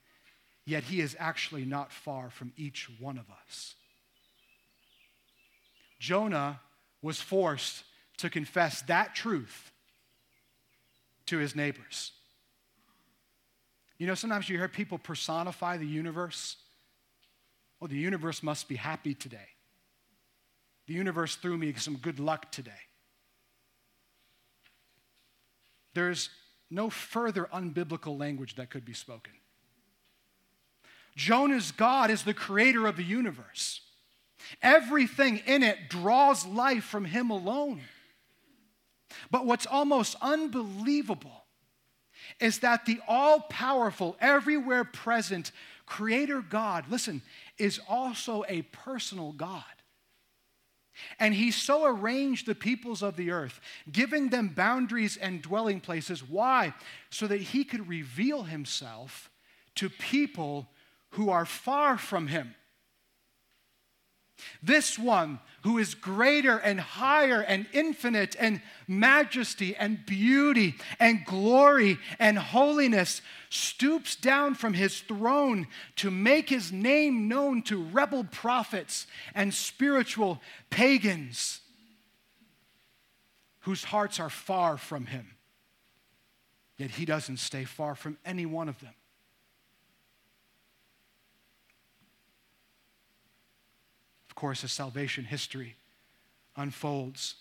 Yet 0.71 0.85
He 0.85 1.01
is 1.01 1.17
actually 1.19 1.65
not 1.65 1.91
far 1.91 2.29
from 2.29 2.53
each 2.55 2.89
one 2.97 3.17
of 3.17 3.25
us. 3.29 3.75
Jonah 5.99 6.61
was 7.01 7.19
forced 7.19 7.83
to 8.19 8.29
confess 8.29 8.81
that 8.83 9.13
truth 9.13 9.73
to 11.25 11.39
his 11.39 11.57
neighbors. 11.57 12.13
You 13.97 14.07
know, 14.07 14.15
sometimes 14.15 14.47
you 14.47 14.57
hear 14.57 14.69
people 14.69 14.97
personify 14.97 15.75
the 15.75 15.85
universe. 15.85 16.55
Oh, 17.81 17.87
the 17.87 17.97
universe 17.97 18.41
must 18.41 18.69
be 18.69 18.77
happy 18.77 19.13
today. 19.13 19.49
The 20.87 20.93
universe 20.93 21.35
threw 21.35 21.57
me 21.57 21.73
some 21.73 21.97
good 21.97 22.17
luck 22.17 22.49
today. 22.49 22.71
There's 25.93 26.29
no 26.69 26.89
further 26.89 27.49
unbiblical 27.53 28.17
language 28.17 28.55
that 28.55 28.69
could 28.69 28.85
be 28.85 28.93
spoken. 28.93 29.33
Jonah's 31.15 31.71
God 31.71 32.09
is 32.09 32.23
the 32.23 32.33
creator 32.33 32.87
of 32.87 32.97
the 32.97 33.03
universe. 33.03 33.81
Everything 34.61 35.41
in 35.45 35.63
it 35.63 35.89
draws 35.89 36.45
life 36.45 36.83
from 36.83 37.05
him 37.05 37.29
alone. 37.29 37.81
But 39.29 39.45
what's 39.45 39.65
almost 39.65 40.15
unbelievable 40.21 41.45
is 42.39 42.59
that 42.59 42.85
the 42.85 42.99
all 43.07 43.41
powerful, 43.41 44.15
everywhere 44.19 44.83
present 44.83 45.51
Creator 45.91 46.45
God, 46.49 46.85
listen, 46.89 47.21
is 47.57 47.81
also 47.89 48.45
a 48.47 48.61
personal 48.61 49.33
God. 49.33 49.63
And 51.19 51.33
he 51.33 51.51
so 51.51 51.85
arranged 51.85 52.45
the 52.45 52.55
peoples 52.55 53.01
of 53.01 53.17
the 53.17 53.31
earth, 53.31 53.59
giving 53.91 54.29
them 54.29 54.49
boundaries 54.49 55.17
and 55.17 55.41
dwelling 55.41 55.81
places. 55.81 56.23
Why? 56.23 56.73
So 57.09 57.27
that 57.27 57.41
he 57.41 57.65
could 57.65 57.89
reveal 57.89 58.43
himself 58.43 59.29
to 59.75 59.89
people 59.89 60.69
who 61.11 61.29
are 61.29 61.45
far 61.45 61.97
from 61.97 62.27
him. 62.27 62.55
This 64.63 64.97
one 64.97 65.39
who 65.63 65.77
is 65.77 65.93
greater 65.93 66.57
and 66.57 66.79
higher 66.79 67.41
and 67.41 67.67
infinite 67.73 68.35
and 68.39 68.61
majesty 68.87 69.75
and 69.75 70.03
beauty 70.05 70.75
and 70.99 71.23
glory 71.25 71.99
and 72.17 72.37
holiness 72.37 73.21
stoops 73.49 74.15
down 74.15 74.55
from 74.55 74.73
his 74.73 75.01
throne 75.01 75.67
to 75.97 76.09
make 76.09 76.49
his 76.49 76.71
name 76.71 77.27
known 77.27 77.61
to 77.63 77.83
rebel 77.83 78.23
prophets 78.23 79.05
and 79.35 79.53
spiritual 79.53 80.41
pagans 80.71 81.61
whose 83.61 83.83
hearts 83.83 84.19
are 84.19 84.29
far 84.29 84.77
from 84.77 85.05
him. 85.05 85.35
Yet 86.77 86.91
he 86.91 87.05
doesn't 87.05 87.37
stay 87.37 87.63
far 87.63 87.93
from 87.93 88.17
any 88.25 88.47
one 88.47 88.67
of 88.67 88.79
them. 88.79 88.93
Course, 94.41 94.63
as 94.63 94.71
salvation 94.71 95.23
history 95.23 95.75
unfolds. 96.57 97.35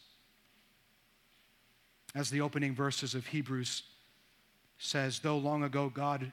As 2.15 2.29
the 2.29 2.43
opening 2.43 2.75
verses 2.75 3.15
of 3.15 3.29
Hebrews 3.29 3.85
says, 4.77 5.21
though 5.21 5.39
long 5.39 5.65
ago 5.65 5.89
God 5.89 6.31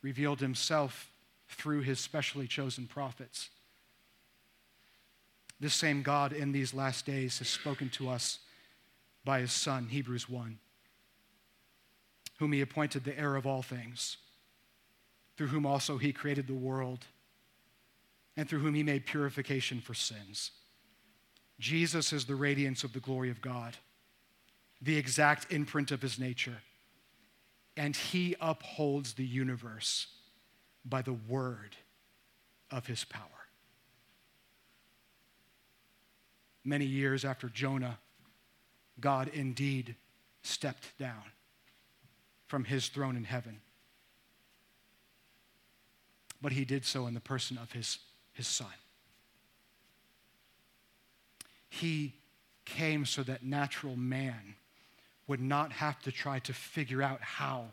revealed 0.00 0.40
himself 0.40 1.10
through 1.50 1.82
his 1.82 2.00
specially 2.00 2.46
chosen 2.46 2.86
prophets, 2.86 3.50
this 5.60 5.74
same 5.74 6.00
God 6.00 6.32
in 6.32 6.52
these 6.52 6.72
last 6.72 7.04
days 7.04 7.38
has 7.40 7.48
spoken 7.48 7.90
to 7.90 8.08
us 8.08 8.38
by 9.26 9.40
his 9.40 9.52
Son, 9.52 9.88
Hebrews 9.88 10.26
1, 10.26 10.58
whom 12.38 12.52
he 12.52 12.62
appointed 12.62 13.04
the 13.04 13.18
heir 13.18 13.36
of 13.36 13.46
all 13.46 13.60
things, 13.60 14.16
through 15.36 15.48
whom 15.48 15.66
also 15.66 15.98
he 15.98 16.14
created 16.14 16.46
the 16.46 16.54
world 16.54 17.04
and 18.38 18.48
through 18.48 18.60
whom 18.60 18.74
he 18.74 18.84
made 18.84 19.04
purification 19.04 19.80
for 19.80 19.94
sins. 19.94 20.52
Jesus 21.58 22.12
is 22.12 22.24
the 22.24 22.36
radiance 22.36 22.84
of 22.84 22.92
the 22.92 23.00
glory 23.00 23.30
of 23.30 23.40
God, 23.40 23.76
the 24.80 24.96
exact 24.96 25.52
imprint 25.52 25.90
of 25.90 26.00
his 26.00 26.20
nature, 26.20 26.58
and 27.76 27.96
he 27.96 28.36
upholds 28.40 29.14
the 29.14 29.24
universe 29.24 30.06
by 30.84 31.02
the 31.02 31.14
word 31.14 31.74
of 32.70 32.86
his 32.86 33.02
power. 33.02 33.24
Many 36.64 36.84
years 36.84 37.24
after 37.24 37.48
Jonah, 37.48 37.98
God 39.00 39.32
indeed 39.34 39.96
stepped 40.42 40.96
down 40.96 41.24
from 42.46 42.62
his 42.62 42.86
throne 42.86 43.16
in 43.16 43.24
heaven. 43.24 43.60
But 46.40 46.52
he 46.52 46.64
did 46.64 46.84
so 46.84 47.08
in 47.08 47.14
the 47.14 47.20
person 47.20 47.58
of 47.58 47.72
his 47.72 47.98
his 48.38 48.46
son. 48.46 48.72
He 51.68 52.14
came 52.64 53.04
so 53.04 53.22
that 53.24 53.42
natural 53.42 53.96
man 53.96 54.54
would 55.26 55.40
not 55.40 55.72
have 55.72 56.00
to 56.02 56.12
try 56.12 56.38
to 56.38 56.54
figure 56.54 57.02
out 57.02 57.20
how 57.20 57.66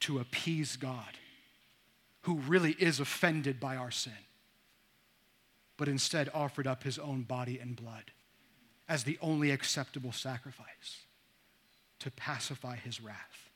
to 0.00 0.18
appease 0.18 0.76
God, 0.76 1.18
who 2.22 2.34
really 2.36 2.72
is 2.72 3.00
offended 3.00 3.58
by 3.58 3.76
our 3.76 3.90
sin, 3.90 4.12
but 5.78 5.88
instead 5.88 6.30
offered 6.34 6.66
up 6.66 6.84
his 6.84 6.98
own 6.98 7.22
body 7.22 7.58
and 7.58 7.74
blood 7.74 8.12
as 8.86 9.04
the 9.04 9.18
only 9.22 9.50
acceptable 9.50 10.12
sacrifice 10.12 11.06
to 11.98 12.10
pacify 12.10 12.76
his 12.76 13.00
wrath. 13.00 13.48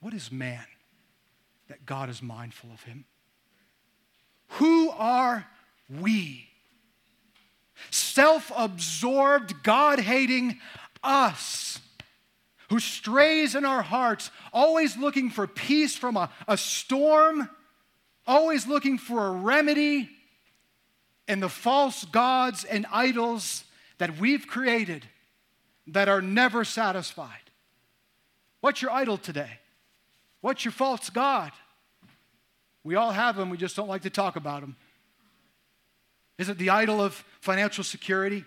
What 0.00 0.12
is 0.12 0.30
man? 0.30 0.66
That 1.72 1.86
God 1.86 2.10
is 2.10 2.22
mindful 2.22 2.70
of 2.70 2.82
him? 2.82 3.06
Who 4.58 4.90
are 4.90 5.46
we? 5.88 6.50
Self 7.90 8.52
absorbed, 8.54 9.62
God 9.62 9.98
hating 9.98 10.60
us 11.02 11.80
who 12.68 12.78
strays 12.78 13.54
in 13.54 13.64
our 13.64 13.80
hearts, 13.80 14.30
always 14.52 14.98
looking 14.98 15.30
for 15.30 15.46
peace 15.46 15.96
from 15.96 16.18
a, 16.18 16.28
a 16.46 16.58
storm, 16.58 17.48
always 18.26 18.66
looking 18.66 18.98
for 18.98 19.28
a 19.28 19.30
remedy 19.30 20.10
in 21.26 21.40
the 21.40 21.48
false 21.48 22.04
gods 22.04 22.64
and 22.64 22.84
idols 22.92 23.64
that 23.96 24.18
we've 24.18 24.46
created 24.46 25.06
that 25.86 26.10
are 26.10 26.20
never 26.20 26.64
satisfied. 26.64 27.50
What's 28.60 28.82
your 28.82 28.90
idol 28.90 29.16
today? 29.16 29.58
What's 30.42 30.64
your 30.64 30.72
false 30.72 31.08
God? 31.08 31.52
We 32.84 32.96
all 32.96 33.12
have 33.12 33.36
them, 33.36 33.50
we 33.50 33.56
just 33.56 33.76
don't 33.76 33.88
like 33.88 34.02
to 34.02 34.10
talk 34.10 34.36
about 34.36 34.60
them. 34.60 34.76
Is 36.38 36.48
it 36.48 36.58
the 36.58 36.70
idol 36.70 37.00
of 37.00 37.24
financial 37.40 37.84
security? 37.84 38.44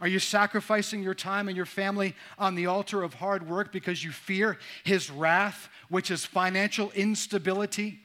Are 0.00 0.08
you 0.08 0.18
sacrificing 0.18 1.02
your 1.02 1.14
time 1.14 1.48
and 1.48 1.56
your 1.56 1.66
family 1.66 2.14
on 2.38 2.54
the 2.54 2.66
altar 2.66 3.02
of 3.02 3.14
hard 3.14 3.48
work 3.48 3.72
because 3.72 4.04
you 4.04 4.12
fear 4.12 4.58
his 4.84 5.10
wrath, 5.10 5.68
which 5.88 6.10
is 6.10 6.24
financial 6.24 6.90
instability? 6.92 8.00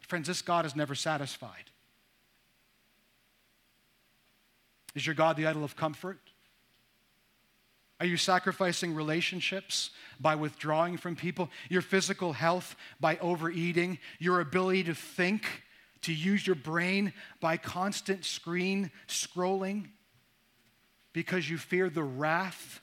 Friends, 0.00 0.28
this 0.28 0.42
God 0.42 0.64
is 0.64 0.76
never 0.76 0.94
satisfied. 0.94 1.70
Is 4.94 5.06
your 5.06 5.14
God 5.14 5.36
the 5.36 5.46
idol 5.46 5.64
of 5.64 5.76
comfort? 5.76 6.18
Are 8.00 8.06
you 8.06 8.16
sacrificing 8.16 8.94
relationships 8.94 9.90
by 10.18 10.34
withdrawing 10.34 10.96
from 10.96 11.16
people? 11.16 11.48
Your 11.68 11.82
physical 11.82 12.32
health 12.32 12.74
by 13.00 13.16
overeating? 13.18 13.98
Your 14.18 14.40
ability 14.40 14.84
to 14.84 14.94
think, 14.94 15.46
to 16.02 16.12
use 16.12 16.46
your 16.46 16.56
brain 16.56 17.12
by 17.40 17.56
constant 17.56 18.24
screen 18.24 18.90
scrolling? 19.06 19.86
Because 21.12 21.48
you 21.48 21.56
fear 21.56 21.88
the 21.88 22.02
wrath 22.02 22.80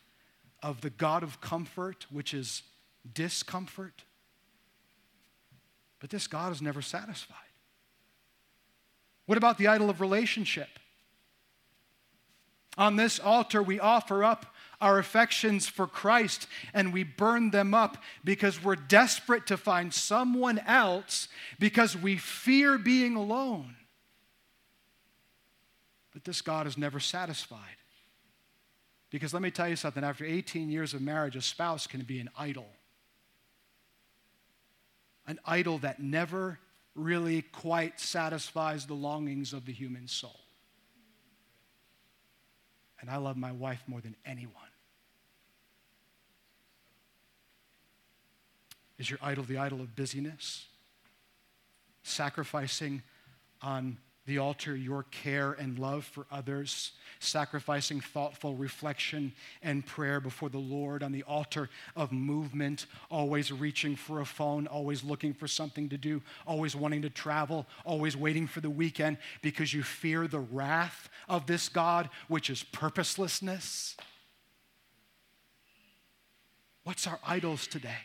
of 0.63 0.81
the 0.81 0.89
God 0.89 1.23
of 1.23 1.41
comfort, 1.41 2.05
which 2.09 2.33
is 2.33 2.63
discomfort? 3.13 4.03
But 5.99 6.09
this 6.09 6.27
God 6.27 6.51
is 6.51 6.61
never 6.61 6.81
satisfied. 6.81 7.37
What 9.25 9.37
about 9.37 9.57
the 9.57 9.67
idol 9.67 9.89
of 9.89 10.01
relationship? 10.01 10.69
On 12.77 12.95
this 12.95 13.19
altar, 13.19 13.61
we 13.61 13.79
offer 13.79 14.23
up 14.23 14.50
our 14.81 14.97
affections 14.99 15.67
for 15.67 15.87
Christ 15.87 16.47
and 16.73 16.91
we 16.91 17.03
burn 17.03 17.51
them 17.51 17.73
up 17.73 17.97
because 18.23 18.63
we're 18.63 18.75
desperate 18.75 19.47
to 19.47 19.57
find 19.57 19.93
someone 19.93 20.59
else 20.59 21.27
because 21.59 21.95
we 21.95 22.17
fear 22.17 22.77
being 22.77 23.15
alone. 23.15 23.75
But 26.13 26.23
this 26.25 26.41
God 26.41 26.67
is 26.67 26.77
never 26.77 26.99
satisfied. 26.99 27.77
Because 29.11 29.33
let 29.33 29.41
me 29.41 29.51
tell 29.51 29.67
you 29.67 29.75
something 29.75 30.03
after 30.03 30.25
18 30.25 30.69
years 30.69 30.93
of 30.93 31.01
marriage, 31.01 31.35
a 31.35 31.41
spouse 31.41 31.85
can 31.85 32.01
be 32.01 32.19
an 32.19 32.29
idol. 32.37 32.67
An 35.27 35.39
idol 35.45 35.77
that 35.79 36.01
never 36.01 36.59
really 36.95 37.41
quite 37.41 37.99
satisfies 37.99 38.85
the 38.85 38.93
longings 38.93 39.53
of 39.53 39.65
the 39.65 39.73
human 39.73 40.07
soul. 40.07 40.39
And 42.99 43.09
I 43.09 43.17
love 43.17 43.37
my 43.37 43.51
wife 43.51 43.83
more 43.87 44.01
than 44.01 44.15
anyone. 44.25 44.70
Is 49.01 49.09
your 49.09 49.17
idol 49.23 49.43
the 49.43 49.57
idol 49.57 49.81
of 49.81 49.95
busyness? 49.95 50.67
Sacrificing 52.03 53.01
on 53.59 53.97
the 54.27 54.37
altar 54.37 54.75
your 54.75 55.05
care 55.09 55.53
and 55.53 55.79
love 55.79 56.05
for 56.05 56.27
others, 56.31 56.91
sacrificing 57.17 57.99
thoughtful 57.99 58.53
reflection 58.53 59.33
and 59.63 59.83
prayer 59.83 60.19
before 60.19 60.49
the 60.49 60.59
Lord 60.59 61.01
on 61.01 61.11
the 61.11 61.23
altar 61.23 61.67
of 61.95 62.11
movement, 62.11 62.85
always 63.09 63.51
reaching 63.51 63.95
for 63.95 64.21
a 64.21 64.25
phone, 64.25 64.67
always 64.67 65.03
looking 65.03 65.33
for 65.33 65.47
something 65.47 65.89
to 65.89 65.97
do, 65.97 66.21
always 66.45 66.75
wanting 66.75 67.01
to 67.01 67.09
travel, 67.09 67.65
always 67.83 68.15
waiting 68.15 68.45
for 68.45 68.61
the 68.61 68.69
weekend 68.69 69.17
because 69.41 69.73
you 69.73 69.81
fear 69.81 70.27
the 70.27 70.39
wrath 70.39 71.09
of 71.27 71.47
this 71.47 71.69
God, 71.69 72.07
which 72.27 72.51
is 72.51 72.61
purposelessness. 72.61 73.97
What's 76.83 77.07
our 77.07 77.19
idols 77.25 77.65
today? 77.65 77.97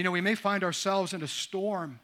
You 0.00 0.04
know, 0.04 0.12
we 0.12 0.22
may 0.22 0.34
find 0.34 0.64
ourselves 0.64 1.12
in 1.12 1.22
a 1.22 1.28
storm 1.28 2.00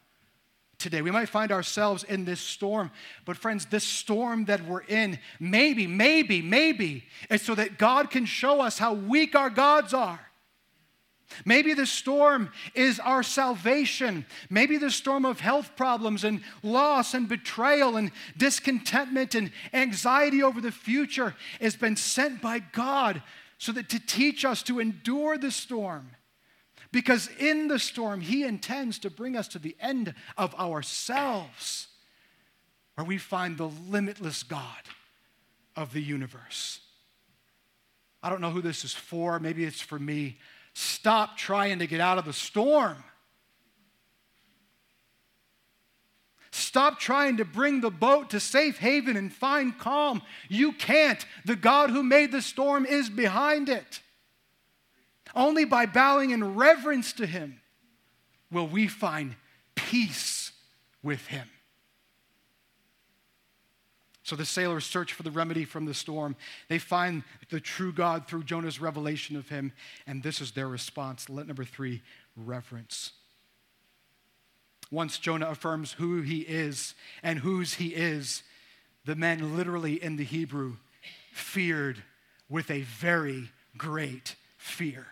today. 0.76 1.00
We 1.00 1.10
might 1.10 1.30
find 1.30 1.50
ourselves 1.50 2.04
in 2.04 2.26
this 2.26 2.42
storm. 2.42 2.90
But, 3.24 3.38
friends, 3.38 3.64
this 3.64 3.84
storm 3.84 4.44
that 4.44 4.66
we're 4.66 4.82
in, 4.82 5.18
maybe, 5.40 5.86
maybe, 5.86 6.42
maybe, 6.42 7.04
is 7.30 7.40
so 7.40 7.54
that 7.54 7.78
God 7.78 8.10
can 8.10 8.26
show 8.26 8.60
us 8.60 8.76
how 8.78 8.92
weak 8.92 9.34
our 9.34 9.48
gods 9.48 9.94
are. 9.94 10.20
Maybe 11.46 11.72
the 11.72 11.86
storm 11.86 12.50
is 12.74 13.00
our 13.00 13.22
salvation. 13.22 14.26
Maybe 14.50 14.76
the 14.76 14.90
storm 14.90 15.24
of 15.24 15.40
health 15.40 15.70
problems 15.74 16.22
and 16.22 16.42
loss 16.62 17.14
and 17.14 17.26
betrayal 17.26 17.96
and 17.96 18.12
discontentment 18.36 19.34
and 19.34 19.50
anxiety 19.72 20.42
over 20.42 20.60
the 20.60 20.70
future 20.70 21.34
has 21.62 21.76
been 21.76 21.96
sent 21.96 22.42
by 22.42 22.58
God 22.58 23.22
so 23.56 23.72
that 23.72 23.88
to 23.88 23.98
teach 23.98 24.44
us 24.44 24.62
to 24.64 24.80
endure 24.80 25.38
the 25.38 25.50
storm 25.50 26.10
because 26.92 27.28
in 27.38 27.68
the 27.68 27.78
storm, 27.78 28.20
He 28.20 28.44
intends 28.44 28.98
to 29.00 29.10
bring 29.10 29.36
us 29.36 29.48
to 29.48 29.58
the 29.58 29.76
end 29.80 30.14
of 30.36 30.54
ourselves, 30.54 31.88
where 32.94 33.04
we 33.04 33.18
find 33.18 33.58
the 33.58 33.68
limitless 33.88 34.42
God 34.42 34.82
of 35.76 35.92
the 35.92 36.02
universe. 36.02 36.80
I 38.22 38.30
don't 38.30 38.40
know 38.40 38.50
who 38.50 38.62
this 38.62 38.84
is 38.84 38.92
for. 38.92 39.38
Maybe 39.38 39.64
it's 39.64 39.80
for 39.80 39.98
me. 39.98 40.38
Stop 40.74 41.36
trying 41.36 41.78
to 41.78 41.86
get 41.86 42.00
out 42.00 42.18
of 42.18 42.24
the 42.24 42.32
storm. 42.32 42.96
Stop 46.50 46.98
trying 46.98 47.36
to 47.36 47.44
bring 47.44 47.82
the 47.82 47.90
boat 47.90 48.30
to 48.30 48.40
safe 48.40 48.78
haven 48.78 49.16
and 49.16 49.32
find 49.32 49.78
calm. 49.78 50.22
You 50.48 50.72
can't. 50.72 51.24
The 51.44 51.56
God 51.56 51.90
who 51.90 52.02
made 52.02 52.32
the 52.32 52.40
storm 52.40 52.86
is 52.86 53.10
behind 53.10 53.68
it. 53.68 54.00
Only 55.36 55.66
by 55.66 55.84
bowing 55.86 56.30
in 56.30 56.56
reverence 56.56 57.12
to 57.14 57.26
Him 57.26 57.60
will 58.50 58.66
we 58.66 58.88
find 58.88 59.36
peace 59.76 60.50
with 61.02 61.26
Him. 61.26 61.48
So 64.26 64.34
the 64.34 64.44
sailors 64.44 64.84
search 64.84 65.12
for 65.12 65.22
the 65.22 65.30
remedy 65.30 65.64
from 65.64 65.84
the 65.84 65.94
storm. 65.94 66.34
They 66.66 66.80
find 66.80 67.22
the 67.48 67.60
true 67.60 67.92
God 67.92 68.26
through 68.26 68.42
Jonah's 68.42 68.80
revelation 68.80 69.36
of 69.36 69.48
him, 69.48 69.72
and 70.04 70.20
this 70.20 70.40
is 70.40 70.50
their 70.50 70.66
response. 70.66 71.30
Let 71.30 71.46
number 71.46 71.62
three, 71.64 72.02
reverence. 72.34 73.12
Once 74.90 75.18
Jonah 75.18 75.50
affirms 75.50 75.92
who 75.92 76.22
he 76.22 76.40
is 76.40 76.94
and 77.22 77.38
whose 77.38 77.74
he 77.74 77.94
is, 77.94 78.42
the 79.04 79.14
men 79.14 79.56
literally 79.56 80.02
in 80.02 80.16
the 80.16 80.24
Hebrew 80.24 80.78
feared 81.30 82.02
with 82.48 82.68
a 82.68 82.80
very 82.80 83.52
great 83.76 84.34
fear. 84.56 85.06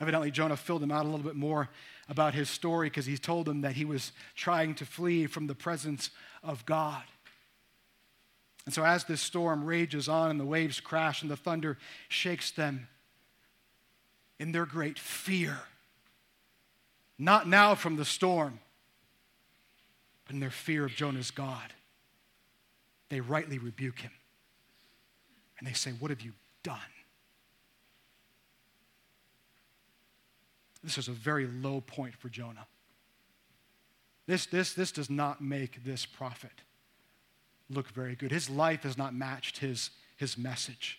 Evidently, 0.00 0.30
Jonah 0.30 0.56
filled 0.56 0.82
them 0.82 0.90
out 0.90 1.04
a 1.04 1.08
little 1.08 1.24
bit 1.24 1.36
more 1.36 1.68
about 2.08 2.34
his 2.34 2.48
story 2.48 2.88
because 2.88 3.06
he 3.06 3.18
told 3.18 3.46
them 3.46 3.60
that 3.60 3.72
he 3.72 3.84
was 3.84 4.12
trying 4.34 4.74
to 4.76 4.86
flee 4.86 5.26
from 5.26 5.46
the 5.46 5.54
presence 5.54 6.10
of 6.42 6.64
God. 6.64 7.02
And 8.64 8.74
so, 8.74 8.84
as 8.84 9.04
this 9.04 9.20
storm 9.20 9.64
rages 9.64 10.08
on 10.08 10.30
and 10.30 10.40
the 10.40 10.44
waves 10.44 10.80
crash 10.80 11.22
and 11.22 11.30
the 11.30 11.36
thunder 11.36 11.78
shakes 12.08 12.50
them, 12.50 12.88
in 14.38 14.52
their 14.52 14.64
great 14.64 14.98
fear, 14.98 15.58
not 17.18 17.46
now 17.46 17.74
from 17.74 17.96
the 17.96 18.06
storm, 18.06 18.58
but 20.24 20.34
in 20.34 20.40
their 20.40 20.50
fear 20.50 20.86
of 20.86 20.92
Jonah's 20.92 21.30
God, 21.30 21.74
they 23.10 23.20
rightly 23.20 23.58
rebuke 23.58 23.98
him. 23.98 24.12
And 25.58 25.68
they 25.68 25.74
say, 25.74 25.90
What 25.90 26.10
have 26.10 26.22
you 26.22 26.32
done? 26.62 26.78
This 30.82 30.98
is 30.98 31.08
a 31.08 31.12
very 31.12 31.46
low 31.46 31.80
point 31.80 32.14
for 32.16 32.28
Jonah. 32.28 32.66
This, 34.26 34.46
this, 34.46 34.72
this 34.72 34.92
does 34.92 35.10
not 35.10 35.40
make 35.40 35.84
this 35.84 36.06
prophet 36.06 36.62
look 37.68 37.88
very 37.88 38.16
good. 38.16 38.30
His 38.30 38.48
life 38.48 38.82
has 38.82 38.96
not 38.96 39.14
matched 39.14 39.58
his, 39.58 39.90
his 40.16 40.38
message. 40.38 40.98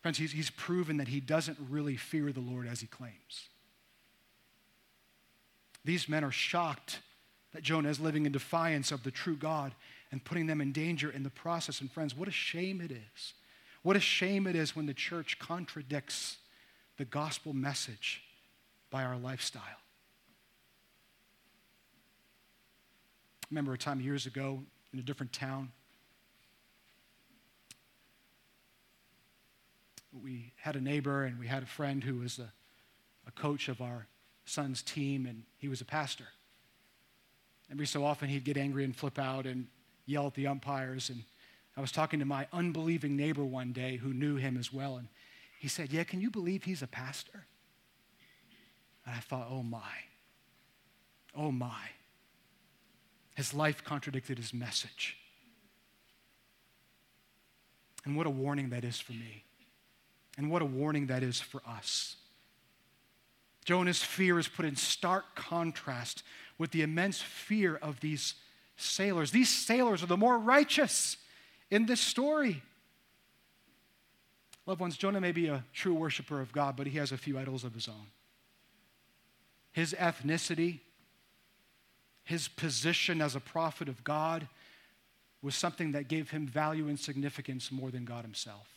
Friends, 0.00 0.18
he's, 0.18 0.32
he's 0.32 0.50
proven 0.50 0.96
that 0.96 1.08
he 1.08 1.20
doesn't 1.20 1.58
really 1.68 1.96
fear 1.96 2.32
the 2.32 2.40
Lord 2.40 2.66
as 2.66 2.80
he 2.80 2.86
claims. 2.86 3.48
These 5.84 6.08
men 6.08 6.24
are 6.24 6.32
shocked 6.32 7.00
that 7.52 7.62
Jonah 7.62 7.88
is 7.88 8.00
living 8.00 8.26
in 8.26 8.32
defiance 8.32 8.92
of 8.92 9.02
the 9.02 9.10
true 9.10 9.36
God 9.36 9.74
and 10.12 10.24
putting 10.24 10.46
them 10.46 10.60
in 10.60 10.72
danger 10.72 11.10
in 11.10 11.22
the 11.22 11.30
process. 11.30 11.80
And, 11.80 11.90
friends, 11.90 12.16
what 12.16 12.28
a 12.28 12.32
shame 12.32 12.80
it 12.80 12.90
is. 12.90 13.34
What 13.82 13.96
a 13.96 14.00
shame 14.00 14.46
it 14.46 14.56
is 14.56 14.76
when 14.76 14.86
the 14.86 14.94
church 14.94 15.38
contradicts 15.38 16.38
the 17.00 17.06
gospel 17.06 17.54
message 17.54 18.22
by 18.90 19.02
our 19.02 19.16
lifestyle. 19.16 19.62
I 23.42 23.46
remember 23.48 23.72
a 23.72 23.78
time 23.78 24.02
years 24.02 24.26
ago 24.26 24.62
in 24.92 24.98
a 24.98 25.02
different 25.02 25.32
town. 25.32 25.72
We 30.22 30.52
had 30.56 30.76
a 30.76 30.80
neighbor 30.82 31.24
and 31.24 31.40
we 31.40 31.46
had 31.46 31.62
a 31.62 31.66
friend 31.66 32.04
who 32.04 32.16
was 32.16 32.38
a, 32.38 32.52
a 33.26 33.30
coach 33.30 33.70
of 33.70 33.80
our 33.80 34.06
son's 34.44 34.82
team, 34.82 35.24
and 35.24 35.44
he 35.56 35.68
was 35.68 35.80
a 35.80 35.86
pastor. 35.86 36.26
Every 37.72 37.86
so 37.86 38.04
often, 38.04 38.28
he'd 38.28 38.44
get 38.44 38.58
angry 38.58 38.84
and 38.84 38.94
flip 38.94 39.18
out 39.18 39.46
and 39.46 39.68
yell 40.04 40.26
at 40.26 40.34
the 40.34 40.48
umpires. 40.48 41.08
And 41.08 41.24
I 41.78 41.80
was 41.80 41.92
talking 41.92 42.18
to 42.18 42.26
my 42.26 42.46
unbelieving 42.52 43.16
neighbor 43.16 43.44
one 43.44 43.72
day 43.72 43.96
who 43.96 44.12
knew 44.12 44.36
him 44.36 44.58
as 44.58 44.70
well, 44.70 44.98
and 44.98 45.08
he 45.60 45.68
said, 45.68 45.92
Yeah, 45.92 46.04
can 46.04 46.22
you 46.22 46.30
believe 46.30 46.64
he's 46.64 46.80
a 46.80 46.86
pastor? 46.86 47.44
And 49.04 49.14
I 49.14 49.18
thought, 49.18 49.46
Oh 49.50 49.62
my. 49.62 49.92
Oh 51.36 51.52
my. 51.52 51.90
His 53.34 53.52
life 53.52 53.84
contradicted 53.84 54.38
his 54.38 54.54
message. 54.54 55.18
And 58.06 58.16
what 58.16 58.26
a 58.26 58.30
warning 58.30 58.70
that 58.70 58.84
is 58.84 58.98
for 58.98 59.12
me. 59.12 59.44
And 60.38 60.50
what 60.50 60.62
a 60.62 60.64
warning 60.64 61.08
that 61.08 61.22
is 61.22 61.42
for 61.42 61.60
us. 61.68 62.16
Jonah's 63.66 64.02
fear 64.02 64.38
is 64.38 64.48
put 64.48 64.64
in 64.64 64.76
stark 64.76 65.34
contrast 65.34 66.22
with 66.56 66.70
the 66.70 66.80
immense 66.80 67.20
fear 67.20 67.76
of 67.76 68.00
these 68.00 68.32
sailors. 68.78 69.30
These 69.30 69.50
sailors 69.50 70.02
are 70.02 70.06
the 70.06 70.16
more 70.16 70.38
righteous 70.38 71.18
in 71.70 71.84
this 71.84 72.00
story. 72.00 72.62
Loved 74.70 74.82
ones, 74.82 74.96
Jonah 74.96 75.20
may 75.20 75.32
be 75.32 75.48
a 75.48 75.64
true 75.72 75.94
worshiper 75.94 76.40
of 76.40 76.52
God, 76.52 76.76
but 76.76 76.86
he 76.86 76.96
has 76.98 77.10
a 77.10 77.16
few 77.16 77.36
idols 77.36 77.64
of 77.64 77.74
his 77.74 77.88
own. 77.88 78.06
His 79.72 79.96
ethnicity, 79.98 80.78
his 82.22 82.46
position 82.46 83.20
as 83.20 83.34
a 83.34 83.40
prophet 83.40 83.88
of 83.88 84.04
God 84.04 84.46
was 85.42 85.56
something 85.56 85.90
that 85.90 86.06
gave 86.06 86.30
him 86.30 86.46
value 86.46 86.86
and 86.86 87.00
significance 87.00 87.72
more 87.72 87.90
than 87.90 88.04
God 88.04 88.22
himself. 88.22 88.68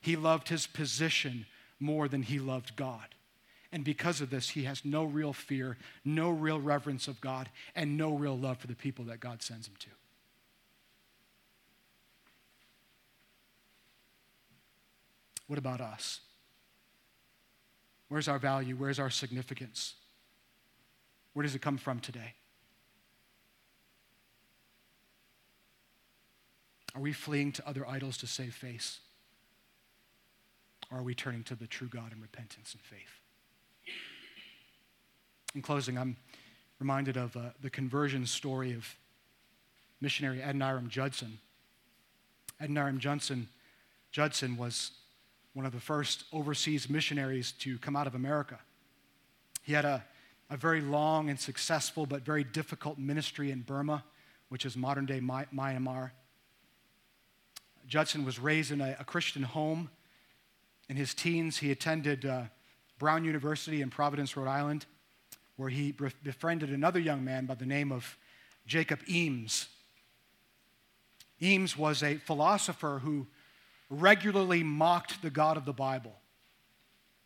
He 0.00 0.16
loved 0.16 0.48
his 0.48 0.66
position 0.66 1.46
more 1.78 2.08
than 2.08 2.24
he 2.24 2.40
loved 2.40 2.74
God. 2.74 3.14
And 3.70 3.84
because 3.84 4.20
of 4.20 4.30
this, 4.30 4.48
he 4.48 4.64
has 4.64 4.84
no 4.84 5.04
real 5.04 5.32
fear, 5.32 5.76
no 6.04 6.28
real 6.28 6.60
reverence 6.60 7.06
of 7.06 7.20
God, 7.20 7.48
and 7.76 7.96
no 7.96 8.14
real 8.14 8.36
love 8.36 8.58
for 8.58 8.66
the 8.66 8.74
people 8.74 9.04
that 9.04 9.20
God 9.20 9.44
sends 9.44 9.68
him 9.68 9.74
to. 9.78 9.90
What 15.48 15.58
about 15.58 15.80
us? 15.80 16.20
Where's 18.08 18.28
our 18.28 18.38
value? 18.38 18.76
Where's 18.76 18.98
our 18.98 19.10
significance? 19.10 19.94
Where 21.32 21.42
does 21.42 21.54
it 21.54 21.62
come 21.62 21.78
from 21.78 22.00
today? 22.00 22.34
Are 26.94 27.00
we 27.00 27.12
fleeing 27.12 27.52
to 27.52 27.68
other 27.68 27.86
idols 27.86 28.16
to 28.18 28.26
save 28.26 28.54
face? 28.54 29.00
Or 30.90 30.98
are 30.98 31.02
we 31.02 31.14
turning 31.14 31.44
to 31.44 31.54
the 31.54 31.66
true 31.66 31.88
God 31.88 32.12
in 32.12 32.20
repentance 32.20 32.72
and 32.72 32.82
faith? 32.82 33.20
In 35.54 35.62
closing, 35.62 35.98
I'm 35.98 36.16
reminded 36.78 37.16
of 37.16 37.36
uh, 37.36 37.50
the 37.62 37.70
conversion 37.70 38.26
story 38.26 38.72
of 38.72 38.96
missionary 40.00 40.40
Adoniram 40.40 40.88
Judson. 40.88 41.38
Adoniram 42.60 42.98
Judson, 42.98 43.48
Judson 44.10 44.56
was 44.56 44.92
one 45.58 45.66
of 45.66 45.72
the 45.72 45.80
first 45.80 46.22
overseas 46.32 46.88
missionaries 46.88 47.50
to 47.50 47.78
come 47.78 47.96
out 47.96 48.06
of 48.06 48.14
America. 48.14 48.60
He 49.64 49.72
had 49.72 49.84
a, 49.84 50.04
a 50.50 50.56
very 50.56 50.80
long 50.80 51.30
and 51.30 51.40
successful 51.40 52.06
but 52.06 52.22
very 52.22 52.44
difficult 52.44 52.96
ministry 52.96 53.50
in 53.50 53.62
Burma, 53.62 54.04
which 54.50 54.64
is 54.64 54.76
modern 54.76 55.04
day 55.04 55.18
Myanmar. 55.18 56.12
Judson 57.88 58.24
was 58.24 58.38
raised 58.38 58.70
in 58.70 58.80
a, 58.80 58.94
a 59.00 59.04
Christian 59.04 59.42
home. 59.42 59.90
In 60.88 60.94
his 60.94 61.12
teens, 61.12 61.56
he 61.56 61.72
attended 61.72 62.24
uh, 62.24 62.42
Brown 63.00 63.24
University 63.24 63.82
in 63.82 63.90
Providence, 63.90 64.36
Rhode 64.36 64.46
Island, 64.46 64.86
where 65.56 65.70
he 65.70 65.90
befriended 65.90 66.70
another 66.70 67.00
young 67.00 67.24
man 67.24 67.46
by 67.46 67.56
the 67.56 67.66
name 67.66 67.90
of 67.90 68.16
Jacob 68.64 69.00
Eames. 69.08 69.66
Eames 71.42 71.76
was 71.76 72.04
a 72.04 72.14
philosopher 72.18 73.00
who 73.02 73.26
regularly 73.90 74.62
mocked 74.62 75.22
the 75.22 75.30
God 75.30 75.56
of 75.56 75.64
the 75.64 75.72
Bible. 75.72 76.14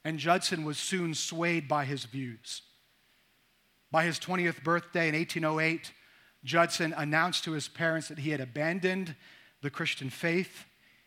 and 0.05 0.19
Judson 0.19 0.65
was 0.65 0.79
soon 0.79 1.15
swayed 1.15 1.69
by 1.69 1.85
his 1.85 2.05
views. 2.07 2.63
By 3.93 4.05
his 4.05 4.19
20th 4.19 4.65
birthday 4.65 5.09
in 5.09 5.15
1808, 5.15 5.93
Judson 6.43 6.93
announced 6.97 7.45
to 7.45 7.53
his 7.53 7.69
parents 7.69 8.09
that 8.09 8.19
he 8.19 8.31
had 8.31 8.41
abandoned 8.41 9.15
the 9.61 9.71
Christian 9.71 10.11
faith 10.11 10.65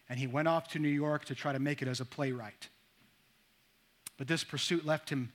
and 0.07 0.19
he 0.19 0.27
went 0.27 0.47
off 0.47 0.69
to 0.69 0.79
New 0.79 0.87
York 0.87 1.25
to 1.25 1.35
try 1.35 1.51
to 1.51 1.59
make 1.59 1.81
it 1.81 1.87
as 1.87 1.99
a 1.99 2.05
playwright. 2.05 2.69
But 4.17 4.27
this 4.27 4.43
pursuit 4.43 4.85
left 4.85 5.09
him 5.09 5.33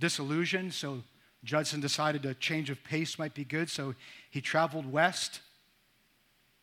disillusioned, 0.00 0.74
so 0.74 1.02
Judson 1.44 1.80
decided 1.80 2.24
a 2.24 2.34
change 2.34 2.70
of 2.70 2.82
pace 2.82 3.18
might 3.18 3.34
be 3.34 3.44
good, 3.44 3.70
so 3.70 3.94
he 4.30 4.40
traveled 4.40 4.90
west. 4.90 5.40